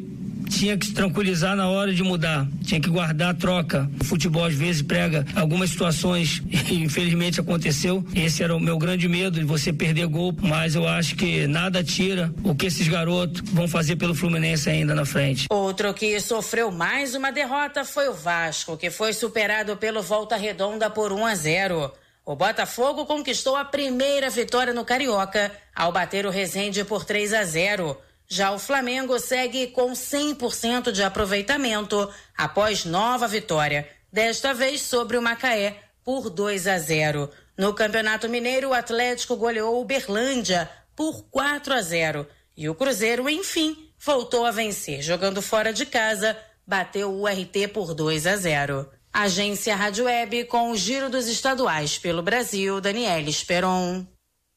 [0.52, 3.90] tinha que se tranquilizar na hora de mudar, tinha que guardar a troca.
[4.02, 8.06] O futebol às vezes prega algumas situações, infelizmente aconteceu.
[8.14, 11.84] Esse era o meu grande medo de você perder gol, mas eu acho que nada
[11.84, 15.48] tira o que esses garotos vão fazer pelo Fluminense ainda na frente.
[15.50, 20.90] Outro que sofreu mais uma derrota foi o Vasco, que foi superado pelo Volta Redonda
[20.90, 21.92] por 1 a 0.
[22.26, 27.44] O Botafogo conquistou a primeira vitória no Carioca ao bater o Resende por 3 a
[27.44, 27.98] 0.
[28.34, 35.22] Já o Flamengo segue com 100% de aproveitamento após nova vitória, desta vez sobre o
[35.22, 37.30] Macaé por 2 a 0.
[37.58, 42.26] No Campeonato Mineiro, o Atlético goleou o Berlândia por 4 a 0
[42.56, 47.94] e o Cruzeiro, enfim, voltou a vencer, jogando fora de casa, bateu o RT por
[47.94, 48.90] 2 a 0.
[49.12, 54.06] Agência Rádio Web com o giro dos estaduais pelo Brasil, Daniela Esperon.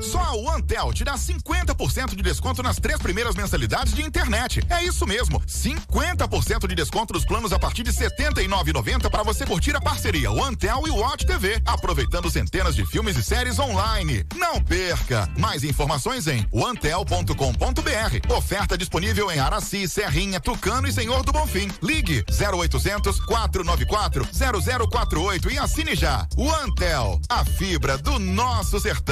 [0.00, 4.60] Só a OneTel te dá 50% de desconto nas três primeiras mensalidades de internet.
[4.68, 9.46] É isso mesmo, 50% de desconto nos planos a partir de R$ 79,90 para você
[9.46, 14.24] curtir a parceria OneTel e Watch TV, aproveitando centenas de filmes e séries online.
[14.34, 15.28] Não perca!
[15.38, 18.34] Mais informações em onetel.com.br.
[18.34, 21.70] Oferta disponível em Araci, Serrinha, Tucano e Senhor do Bonfim.
[21.80, 26.26] Ligue 0800 494 0048 e assine já.
[26.36, 29.11] OneTel, a fibra do nosso sertão.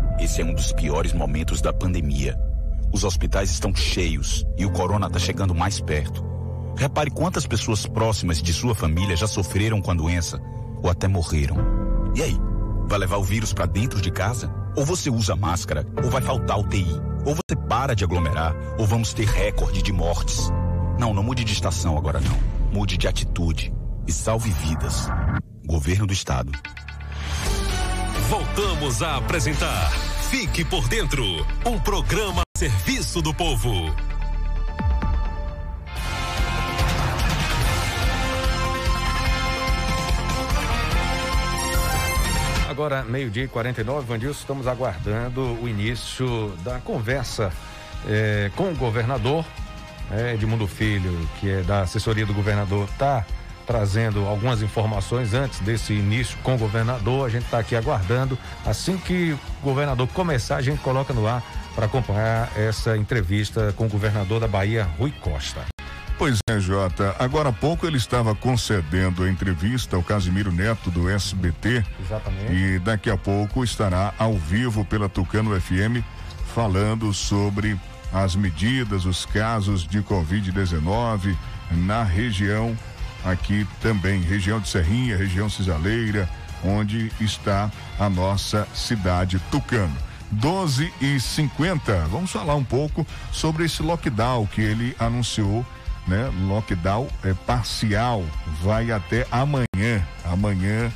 [0.21, 2.39] Esse é um dos piores momentos da pandemia.
[2.93, 6.23] Os hospitais estão cheios e o corona está chegando mais perto.
[6.77, 10.39] Repare quantas pessoas próximas de sua família já sofreram com a doença
[10.83, 11.57] ou até morreram.
[12.15, 12.37] E aí,
[12.87, 14.53] vai levar o vírus para dentro de casa?
[14.77, 19.13] Ou você usa máscara, ou vai faltar UTI, ou você para de aglomerar, ou vamos
[19.13, 20.51] ter recorde de mortes.
[20.99, 22.37] Não, não mude de estação agora não.
[22.71, 23.73] Mude de atitude
[24.07, 25.09] e salve vidas.
[25.65, 26.51] Governo do Estado.
[28.29, 31.25] Voltamos a apresentar Fique por Dentro
[31.65, 33.93] um programa a serviço do povo.
[42.69, 47.51] Agora, meio-dia e 49, Vandilson, estamos aguardando o início da conversa
[48.07, 49.45] eh, com o governador
[50.09, 53.25] eh, Edmundo Filho, que é da assessoria do governador, está
[53.71, 57.25] trazendo algumas informações antes desse início com o governador.
[57.25, 58.37] A gente está aqui aguardando.
[58.65, 61.41] Assim que o governador começar, a gente coloca no ar
[61.73, 65.61] para acompanhar essa entrevista com o governador da Bahia, Rui Costa.
[66.17, 67.15] Pois é, Jota.
[67.17, 71.85] Agora há pouco ele estava concedendo a entrevista ao Casimiro Neto do SBT.
[72.03, 72.53] Exatamente.
[72.53, 76.03] E daqui a pouco estará ao vivo pela Tucano FM
[76.53, 77.79] falando sobre
[78.11, 81.37] as medidas, os casos de Covid-19
[81.71, 82.77] na região
[83.25, 86.29] aqui também, região de Serrinha, região Cisaleira,
[86.63, 89.95] onde está a nossa cidade Tucano.
[90.31, 92.07] 12 e 50.
[92.07, 95.65] Vamos falar um pouco sobre esse lockdown que ele anunciou
[96.07, 96.31] né?
[96.47, 98.23] Lockdown é parcial,
[98.61, 100.05] vai até amanhã.
[100.25, 100.91] Amanhã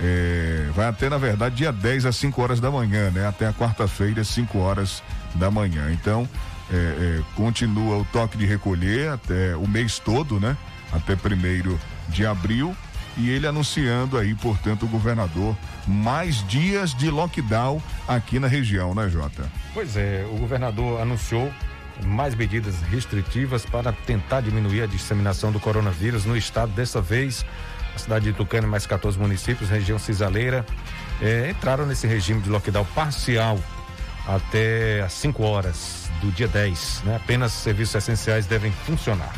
[0.00, 3.26] é, vai até, na verdade, dia 10 às 5 horas da manhã, né?
[3.26, 5.02] Até a quarta-feira, às 5 horas
[5.34, 5.90] da manhã.
[5.92, 6.28] Então,
[6.72, 10.56] é, é, continua o toque de recolher até o mês todo, né?
[10.92, 11.78] Até primeiro
[12.08, 12.76] de abril.
[13.16, 15.56] E ele anunciando aí, portanto, o governador,
[15.86, 19.48] mais dias de lockdown aqui na região, né, Jota?
[19.72, 21.52] Pois é, o governador anunciou
[22.04, 26.72] mais medidas restritivas para tentar diminuir a disseminação do coronavírus no estado.
[26.72, 27.46] Dessa vez,
[27.94, 30.66] a cidade de Tucano e mais 14 municípios, região cisaleira,
[31.22, 33.58] eh, entraram nesse regime de lockdown parcial
[34.26, 37.02] até às 5 horas do dia 10.
[37.04, 37.16] Né?
[37.16, 39.32] Apenas serviços essenciais devem funcionar.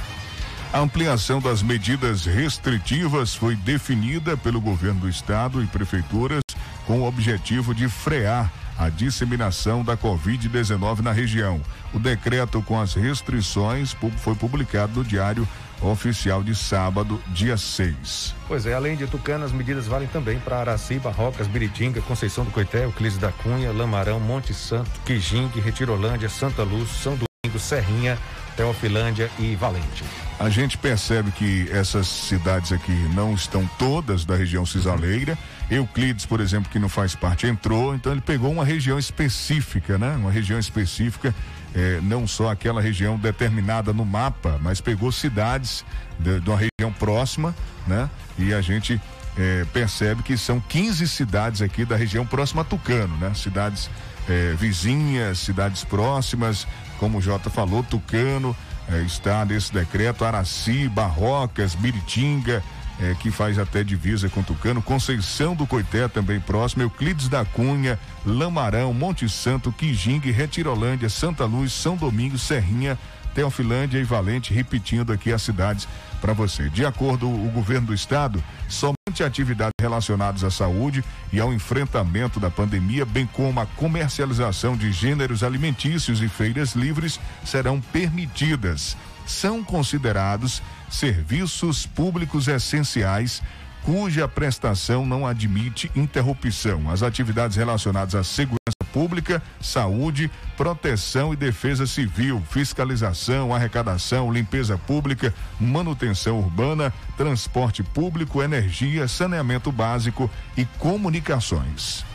[0.72, 6.42] A ampliação das medidas restritivas foi definida pelo governo do estado e prefeituras
[6.86, 11.60] com o objetivo de frear a disseminação da Covid-19 na região.
[11.94, 15.48] O decreto com as restrições foi publicado no Diário
[15.80, 18.34] Oficial de sábado, dia 6.
[18.48, 22.50] Pois é, além de Tucano, as medidas valem também para Araci, Barrocas, Biritinga, Conceição do
[22.50, 28.18] Coité, Euclides da Cunha, Lamarão, Monte Santo, Quijingue, Retirolândia, Santa Luz, São Domingo, Serrinha,
[28.56, 30.04] Teofilândia e Valente.
[30.38, 35.36] A gente percebe que essas cidades aqui não estão todas da região cisaleira.
[35.70, 40.14] Euclides, por exemplo, que não faz parte, entrou, então ele pegou uma região específica, né?
[40.14, 41.34] Uma região específica,
[41.74, 45.84] eh, não só aquela região determinada no mapa, mas pegou cidades
[46.18, 47.54] de, de uma região próxima,
[47.86, 48.08] né?
[48.38, 49.00] E a gente
[49.38, 53.32] eh, percebe que são 15 cidades aqui da região próxima a Tucano, né?
[53.34, 53.88] Cidades
[54.28, 56.66] eh, vizinhas, cidades próximas,
[56.98, 58.54] como o Jota falou, Tucano
[58.88, 62.62] eh, está nesse decreto, Araci, Barrocas, Biritinga,
[63.00, 67.98] eh, que faz até divisa com Tucano, Conceição do Coité também próximo, Euclides da Cunha,
[68.24, 72.98] Lamarão, Monte Santo, Quijingue, Retirolândia, Santa Luz, São Domingos, Serrinha,
[73.34, 75.86] Teofilândia e Valente, repetindo aqui as cidades
[76.20, 76.70] para você.
[76.70, 82.38] De acordo com o governo do estado, somente atividades relacionadas à saúde e ao enfrentamento
[82.38, 88.96] da pandemia, bem como a comercialização de gêneros alimentícios e feiras livres serão permitidas.
[89.26, 93.42] São considerados serviços públicos essenciais
[93.82, 96.90] cuja prestação não admite interrupção.
[96.90, 105.34] As atividades relacionadas à segurança pública, saúde, proteção e defesa civil, fiscalização, arrecadação, limpeza pública,
[105.60, 112.06] manutenção urbana, transporte público, energia, saneamento básico e comunicações.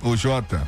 [0.00, 0.66] O Jota,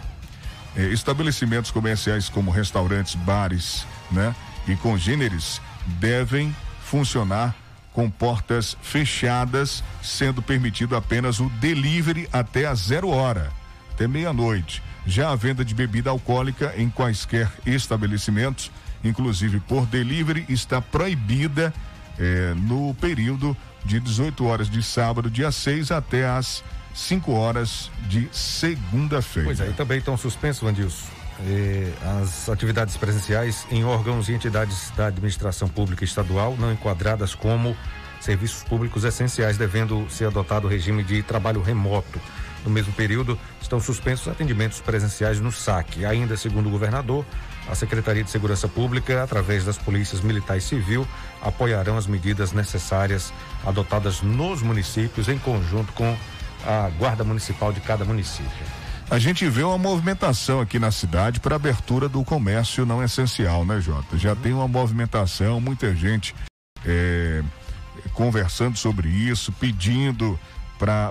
[0.76, 4.36] eh, estabelecimentos comerciais como restaurantes, bares, né,
[4.68, 5.58] e congêneres
[5.98, 6.54] devem
[6.84, 7.56] funcionar
[7.94, 13.61] com portas fechadas, sendo permitido apenas o delivery até a zero hora,
[14.02, 14.82] até meia-noite.
[15.06, 18.70] Já a venda de bebida alcoólica em quaisquer estabelecimentos,
[19.04, 21.72] inclusive por delivery, está proibida
[22.18, 28.28] eh, no período de 18 horas de sábado, dia 6, até às 5 horas de
[28.32, 29.48] segunda-feira.
[29.48, 31.06] Pois é, e também estão suspensos, Vandilson,
[31.46, 37.76] eh, as atividades presenciais em órgãos e entidades da administração pública estadual não enquadradas como
[38.20, 42.20] serviços públicos essenciais, devendo ser adotado o regime de trabalho remoto.
[42.64, 46.04] No mesmo período, estão suspensos atendimentos presenciais no SAC.
[46.04, 47.24] Ainda, segundo o governador,
[47.68, 51.06] a Secretaria de Segurança Pública, através das polícias militar e civil,
[51.40, 53.32] apoiarão as medidas necessárias
[53.64, 56.16] adotadas nos municípios em conjunto com
[56.64, 58.82] a Guarda Municipal de cada município.
[59.10, 63.80] A gente vê uma movimentação aqui na cidade para abertura do comércio não essencial, né,
[63.80, 64.16] Jota?
[64.16, 66.34] Já tem uma movimentação, muita gente
[66.86, 67.42] é,
[68.14, 70.38] conversando sobre isso, pedindo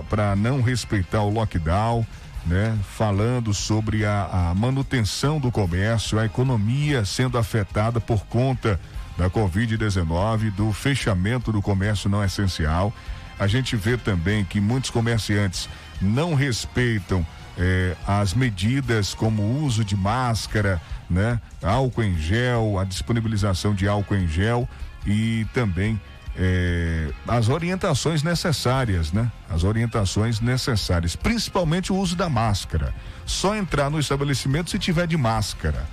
[0.08, 2.06] para não respeitar o lockdown,
[2.46, 2.78] né?
[2.96, 8.78] Falando sobre a, a manutenção do comércio, a economia sendo afetada por conta
[9.16, 12.92] da Covid-19, do fechamento do comércio não essencial.
[13.38, 15.68] A gente vê também que muitos comerciantes
[16.00, 21.40] não respeitam eh, as medidas como uso de máscara, né?
[21.62, 24.68] Álcool em gel, a disponibilização de álcool em gel
[25.06, 26.00] e também
[26.36, 29.30] eh, as orientações necessárias, né?
[29.50, 32.94] As orientações necessárias, principalmente o uso da máscara.
[33.26, 35.86] Só entrar no estabelecimento se tiver de máscara.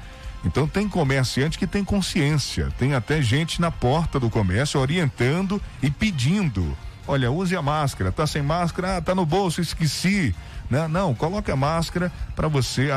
[0.44, 5.92] Então tem comerciante que tem consciência, tem até gente na porta do comércio orientando e
[5.92, 6.78] pedindo.
[7.06, 10.34] Olha, use a máscara, tá sem máscara, ah, tá no bolso, esqueci.
[10.70, 10.88] Né?
[10.88, 12.90] Não, coloque a máscara para você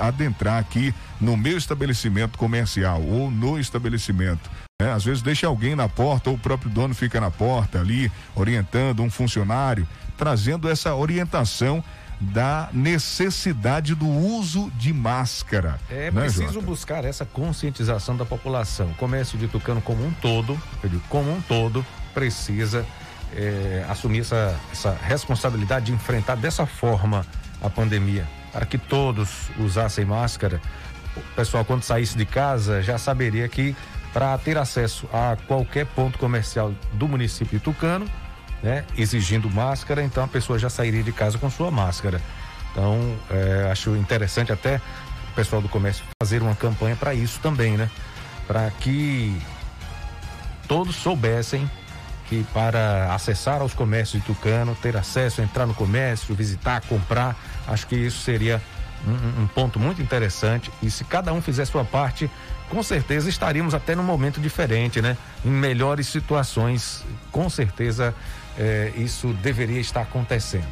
[0.00, 4.48] adentrar aqui no meu estabelecimento comercial ou no estabelecimento.
[4.78, 4.92] Né?
[4.92, 9.02] Às vezes deixa alguém na porta ou o próprio dono fica na porta ali orientando
[9.02, 11.82] um funcionário, trazendo essa orientação
[12.20, 15.80] da necessidade do uso de máscara.
[15.88, 16.66] É né, preciso Jota?
[16.66, 18.88] buscar essa conscientização da população.
[18.88, 22.84] O comércio de Tucano como um todo, digo, como um todo, precisa
[23.34, 27.24] é, assumir essa, essa responsabilidade de enfrentar dessa forma
[27.62, 30.60] a pandemia, para que todos usassem máscara.
[31.16, 33.74] O pessoal, quando saísse de casa, já saberia que
[34.16, 38.06] para ter acesso a qualquer ponto comercial do município de Tucano,
[38.62, 42.18] né, exigindo máscara, então a pessoa já sairia de casa com sua máscara.
[42.72, 44.80] Então, é, acho interessante até
[45.32, 47.90] o pessoal do comércio fazer uma campanha para isso também, né?
[48.46, 49.38] Para que
[50.66, 51.70] todos soubessem
[52.26, 57.36] que para acessar aos comércios de Tucano, ter acesso, entrar no comércio, visitar, comprar,
[57.68, 58.62] acho que isso seria
[59.06, 60.70] um, um ponto muito interessante.
[60.82, 62.30] E se cada um fizer sua parte,
[62.70, 65.16] com certeza estaríamos até num momento diferente, né?
[65.44, 68.14] Em melhores situações, com certeza
[68.58, 70.66] eh, isso deveria estar acontecendo.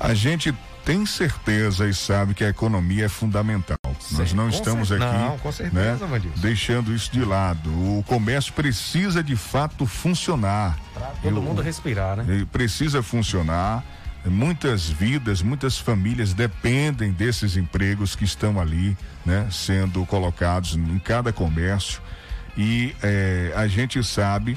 [0.00, 0.52] A gente
[0.84, 3.76] tem certeza e sabe que a economia é fundamental.
[4.12, 7.70] Nós não estamos aqui não, com certeza, né, deixando isso de lado.
[7.70, 10.76] O comércio precisa de fato funcionar.
[11.22, 12.24] Todo Eu- mundo respirar, né?
[12.26, 13.84] Ele precisa funcionar.
[14.24, 18.96] Muitas vidas, muitas famílias dependem desses empregos que estão ali,
[19.26, 22.00] né, sendo colocados em cada comércio.
[22.56, 24.56] E eh, a gente sabe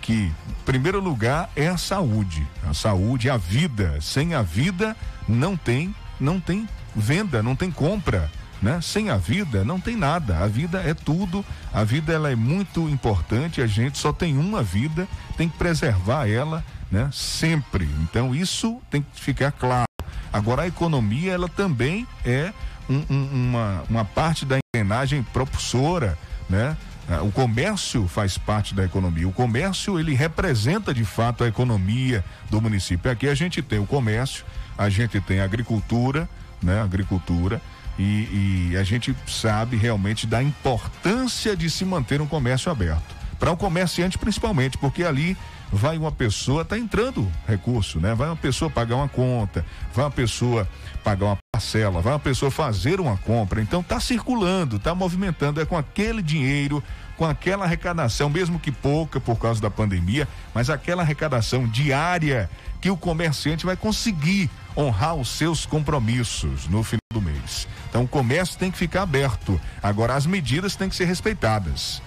[0.00, 0.34] que, em
[0.64, 2.46] primeiro lugar, é a saúde.
[2.68, 3.98] A saúde, a vida.
[4.00, 4.96] Sem a vida,
[5.28, 8.30] não tem, não tem venda, não tem compra.
[8.60, 8.80] Né?
[8.80, 10.38] Sem a vida não tem nada.
[10.38, 11.44] A vida é tudo.
[11.72, 13.60] A vida ela é muito importante.
[13.60, 17.08] A gente só tem uma vida, tem que preservar ela, né?
[17.12, 17.88] Sempre.
[18.02, 19.86] Então isso tem que ficar claro.
[20.32, 22.52] Agora a economia ela também é
[22.88, 26.16] um- um- uma, uma parte da engrenagem propulsora,
[26.48, 26.76] né?
[27.08, 29.26] Ah, O comércio faz parte da economia.
[29.26, 33.10] O comércio ele representa de fato a economia do município.
[33.10, 34.44] Aqui a gente tem o comércio,
[34.78, 36.28] a gente tem a agricultura,
[36.62, 36.80] né?
[36.80, 37.60] Agricultura
[37.98, 43.21] e, e a gente sabe realmente da importância de se manter um comércio aberto.
[43.42, 45.36] Para o comerciante principalmente, porque ali
[45.72, 48.14] vai uma pessoa, tá entrando recurso, né?
[48.14, 50.68] Vai uma pessoa pagar uma conta, vai uma pessoa
[51.02, 53.60] pagar uma parcela, vai uma pessoa fazer uma compra.
[53.60, 56.80] Então tá circulando, tá movimentando, é com aquele dinheiro,
[57.16, 62.48] com aquela arrecadação, mesmo que pouca por causa da pandemia, mas aquela arrecadação diária
[62.80, 67.66] que o comerciante vai conseguir honrar os seus compromissos no final do mês.
[67.88, 69.60] Então o comércio tem que ficar aberto.
[69.82, 72.00] Agora as medidas têm que ser respeitadas.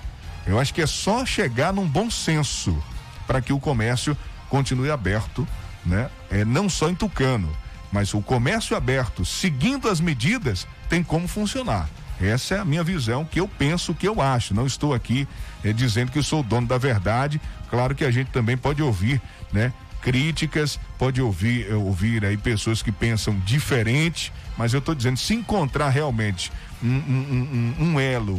[0.46, 2.78] Eu acho que é só chegar num bom senso
[3.26, 4.16] para que o comércio
[4.50, 5.48] continue aberto,
[5.86, 6.10] né?
[6.30, 7.52] É não só em Tucano,
[7.92, 11.90] mas o comércio aberto, seguindo as medidas, tem como funcionar.
[12.22, 14.54] Essa é a minha visão, que eu penso, que eu acho.
[14.54, 15.28] Não estou aqui
[15.64, 17.42] eh, dizendo que sou o dono da verdade.
[17.70, 19.22] Claro que a gente também pode ouvir,
[19.52, 19.74] né?
[20.02, 25.34] Críticas, pode ouvir, eh, ouvir aí pessoas que pensam diferente, mas eu estou dizendo, se
[25.34, 26.52] encontrar realmente
[26.84, 28.34] um, um- um- um elo,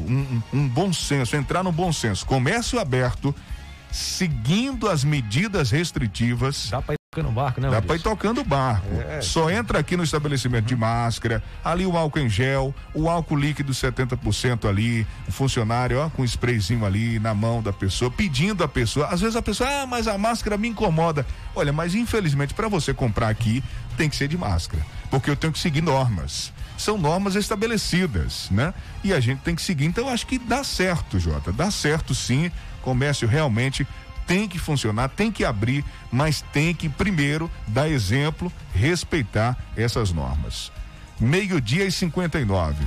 [0.52, 3.34] um, bom senso, entrar no bom senso, comércio aberto,
[3.90, 6.68] seguindo as medidas restritivas.
[6.70, 7.70] Dá para ir tocando barco, né?
[7.70, 8.86] Dá para ir tocando o barco.
[9.08, 9.22] É.
[9.22, 13.72] Só entra aqui no estabelecimento de máscara, ali o álcool em gel, o álcool líquido
[13.72, 18.68] 70% ali, o funcionário, ó, com um sprayzinho ali na mão da pessoa, pedindo a
[18.68, 19.06] pessoa.
[19.06, 21.24] Às vezes a pessoa, ah, mas a máscara me incomoda.
[21.54, 23.64] Olha, mas infelizmente para você comprar aqui
[23.96, 26.52] tem que ser de máscara, porque eu tenho que seguir normas.
[26.76, 28.74] São normas estabelecidas, né?
[29.02, 29.86] E a gente tem que seguir.
[29.86, 31.52] Então acho que dá certo, Jota.
[31.52, 32.50] Dá certo sim.
[32.82, 33.86] Comércio realmente
[34.26, 40.72] tem que funcionar, tem que abrir, mas tem que primeiro dar exemplo, respeitar essas normas.
[41.18, 42.84] Meio-dia e 59.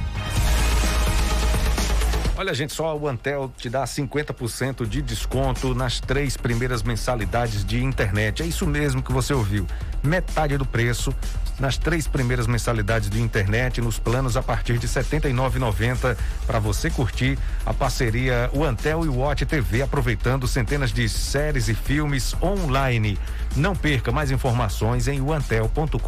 [2.39, 7.83] Olha, gente, só o Antel te dá 50% de desconto nas três primeiras mensalidades de
[7.83, 8.41] internet.
[8.41, 9.67] É isso mesmo que você ouviu.
[10.01, 11.13] Metade do preço
[11.59, 16.89] nas três primeiras mensalidades de internet, nos planos a partir de R$ 79,90 para você
[16.89, 23.17] curtir a parceria O Antel e Watch TV, aproveitando centenas de séries e filmes online.
[23.55, 25.99] Não perca mais informações em uantel.com.br.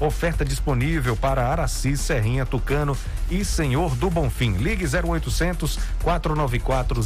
[0.00, 2.96] Oferta disponível para Araci, Serrinha, Tucano
[3.30, 4.52] e Senhor do Bonfim.
[4.52, 7.00] Ligue 0800 494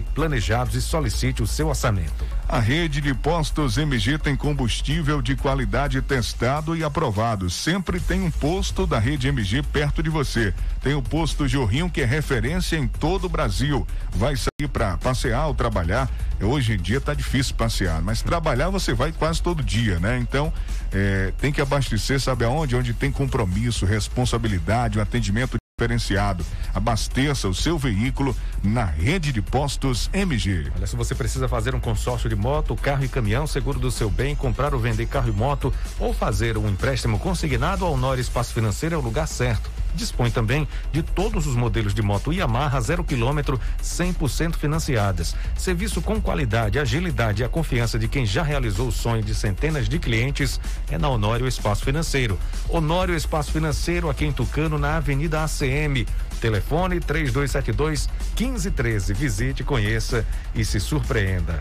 [0.00, 2.24] planejados e solicite o seu orçamento.
[2.48, 7.50] A rede de postos MG tem combustível de qualidade testado e aprovado.
[7.50, 10.54] Sempre tem um posto da rede MG perto de você.
[10.80, 13.84] Tem o posto Jorrinho, que é referência em todo o Brasil.
[14.12, 16.08] Vai sair para passear ou trabalhar.
[16.40, 20.16] Hoje em dia tá difícil passear, mas trabalhar você vai quase todo dia, né?
[20.16, 20.52] Então,
[20.92, 22.76] é, tem que abastecer, sabe aonde?
[22.76, 26.42] Onde tem compromisso, responsabilidade, o um atendimento diferenciado.
[26.74, 30.72] Abasteça o seu veículo na rede de postos MG.
[30.74, 34.08] Olha, se você precisa fazer um consórcio de moto, carro e caminhão, seguro do seu
[34.08, 35.70] bem, comprar ou vender carro e moto
[36.00, 39.75] ou fazer um empréstimo consignado ao Nor Espaço Financeiro é o lugar certo.
[39.96, 45.34] Dispõe também de todos os modelos de moto Yamaha zero quilômetro 100% financiadas.
[45.56, 49.88] Serviço com qualidade, agilidade e a confiança de quem já realizou o sonho de centenas
[49.88, 52.38] de clientes é na Honório Espaço Financeiro.
[52.68, 56.06] Honório Espaço Financeiro aqui em Tucano, na Avenida ACM.
[56.40, 59.14] Telefone 3272 1513.
[59.14, 60.24] Visite, conheça
[60.54, 61.60] e se surpreenda.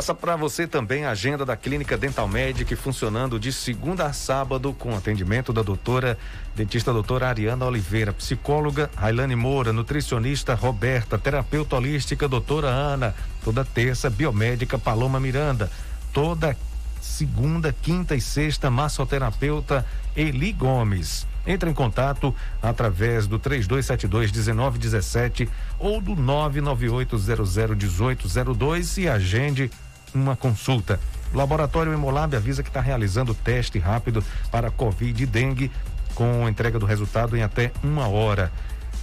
[0.00, 4.72] Passa para você também a agenda da Clínica Dental Medic funcionando de segunda a sábado
[4.72, 6.16] com atendimento da doutora
[6.56, 14.08] dentista doutora Ariana Oliveira, psicóloga Railane Moura, nutricionista Roberta, terapeuta holística doutora Ana, toda terça
[14.08, 15.70] biomédica Paloma Miranda,
[16.14, 16.56] toda
[16.98, 19.84] segunda, quinta e sexta massoterapeuta
[20.16, 21.26] Eli Gomes.
[21.46, 25.46] Entre em contato através do 3272 1917
[25.78, 29.70] ou do 99800 1802 e agende
[30.14, 31.00] uma consulta.
[31.32, 35.70] O Laboratório Hemolab avisa que está realizando teste rápido para Covid e dengue
[36.14, 38.50] com entrega do resultado em até uma hora.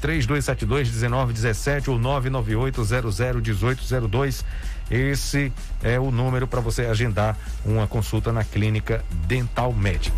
[0.01, 4.43] 3272-1917 ou 998001802.
[4.89, 5.51] Esse
[5.84, 10.14] é o número para você agendar uma consulta na clínica Dental Medic.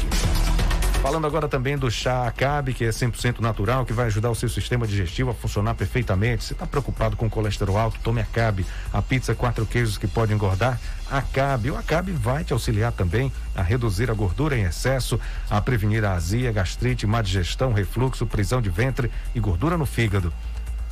[1.02, 4.50] Falando agora também do chá Acabe, que é 100% natural, que vai ajudar o seu
[4.50, 6.44] sistema digestivo a funcionar perfeitamente.
[6.44, 7.98] Você está preocupado com colesterol alto?
[8.04, 8.66] Tome Acabe.
[8.92, 10.78] A pizza quatro queijos que pode engordar?
[11.10, 11.72] Acabe.
[11.72, 15.18] O Acabe vai te auxiliar também a reduzir a gordura em excesso,
[15.50, 20.34] a prevenir a azia, gastrite, má digestão, refluxo, prisão de ventre e gordura no fígado.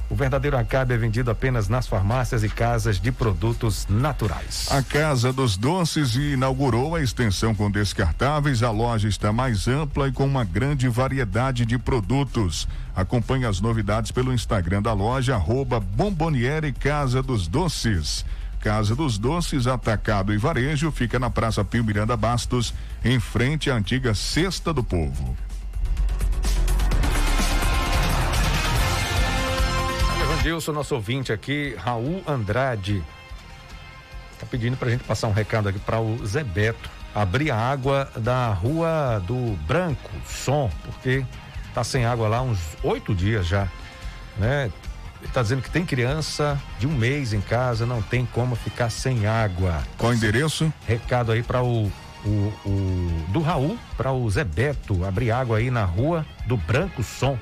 [0.09, 4.67] O verdadeiro Acabe é vendido apenas nas farmácias e casas de produtos naturais.
[4.71, 8.63] A Casa dos Doces inaugurou a extensão com descartáveis.
[8.63, 12.67] A loja está mais ampla e com uma grande variedade de produtos.
[12.95, 18.25] Acompanhe as novidades pelo Instagram da loja, arroba Bomboniere Casa dos Doces.
[18.61, 23.75] Casa dos Doces, Atacado e Varejo, fica na Praça Pio Miranda Bastos, em frente à
[23.75, 25.37] antiga Cesta do Povo.
[30.47, 33.03] Gilson, nosso ouvinte aqui, Raul Andrade,
[34.39, 38.09] tá pedindo pra gente passar um recado aqui para o Zé Beto, abrir a água
[38.15, 41.25] da rua do Branco, som, porque
[41.73, 43.67] tá sem água lá uns oito dias já,
[44.37, 44.71] né?
[45.21, 48.89] Ele tá dizendo que tem criança de um mês em casa, não tem como ficar
[48.89, 49.83] sem água.
[49.97, 50.71] Qual endereço?
[50.87, 51.91] Recado aí para o,
[52.23, 52.29] o,
[52.65, 57.37] o, do Raul para o Zé Beto abrir água aí na rua do Branco Som.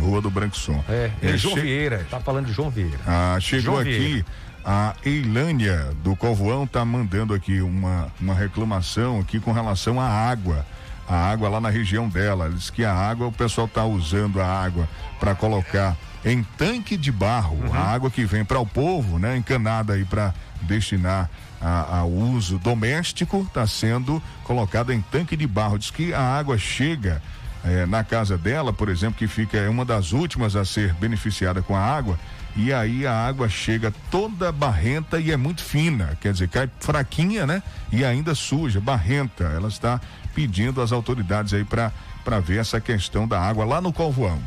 [0.00, 0.82] Rua do Branco Som.
[0.88, 1.60] É, é João che...
[1.60, 2.98] Vieira, tá falando de João Vieira.
[3.06, 4.26] Ah, chegou João aqui Vieira.
[4.64, 10.66] a Eilânia do Covoão tá mandando aqui uma, uma reclamação aqui com relação à água.
[11.08, 12.50] A água lá na região dela.
[12.50, 14.88] Diz que a água, o pessoal tá usando a água
[15.20, 17.56] para colocar em tanque de barro.
[17.56, 17.72] Uhum.
[17.72, 19.36] A água que vem para o povo, né?
[19.36, 21.30] Encanada aí para destinar
[21.60, 25.78] a, a, uso doméstico, está sendo colocada em tanque de barro.
[25.78, 27.22] Diz que a água chega
[27.64, 31.62] é, na casa dela, por exemplo, que fica é uma das últimas a ser beneficiada
[31.62, 32.18] com a água,
[32.56, 37.46] e aí a água chega toda barrenta e é muito fina, quer dizer, cai fraquinha,
[37.46, 37.62] né?
[37.92, 39.44] E ainda suja, barrenta.
[39.44, 40.00] Ela está
[40.34, 44.40] pedindo às autoridades aí para ver essa questão da água lá no Calvoão.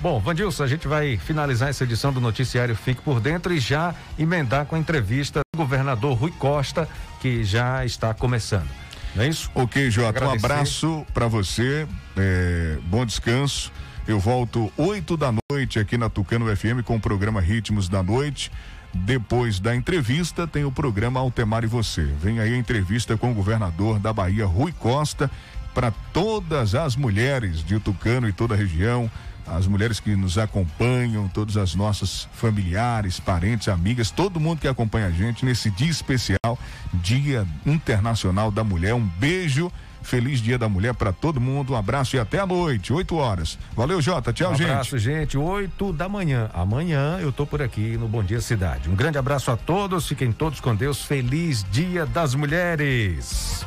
[0.00, 3.94] Bom, Vandilson, a gente vai finalizar essa edição do noticiário Fique por Dentro e já
[4.18, 6.88] emendar com a entrevista do governador Rui Costa,
[7.20, 8.85] que já está começando.
[9.16, 9.50] Não é isso?
[9.54, 11.88] Ok, Jota, um abraço para você,
[12.18, 13.72] é, bom descanso.
[14.06, 18.52] Eu volto 8 da noite aqui na Tucano FM com o programa Ritmos da Noite.
[18.92, 22.04] Depois da entrevista, tem o programa Altemar e Você.
[22.04, 25.30] Vem aí a entrevista com o governador da Bahia, Rui Costa,
[25.74, 29.10] para todas as mulheres de Tucano e toda a região,
[29.46, 35.06] as mulheres que nos acompanham, todas as nossas familiares, parentes, amigas, todo mundo que acompanha
[35.06, 36.58] a gente nesse dia especial,
[36.92, 38.94] Dia Internacional da Mulher.
[38.94, 39.70] Um beijo.
[40.02, 41.72] Feliz Dia da Mulher para todo mundo.
[41.72, 43.58] Um abraço e até a noite, 8 horas.
[43.74, 44.32] Valeu, Jota.
[44.32, 44.70] Tchau, um gente.
[44.70, 45.36] abraço, gente.
[45.36, 46.48] 8 da manhã.
[46.54, 48.88] Amanhã eu tô por aqui no Bom Dia Cidade.
[48.88, 50.06] Um grande abraço a todos.
[50.06, 51.02] Fiquem todos com Deus.
[51.02, 53.66] Feliz Dia das Mulheres.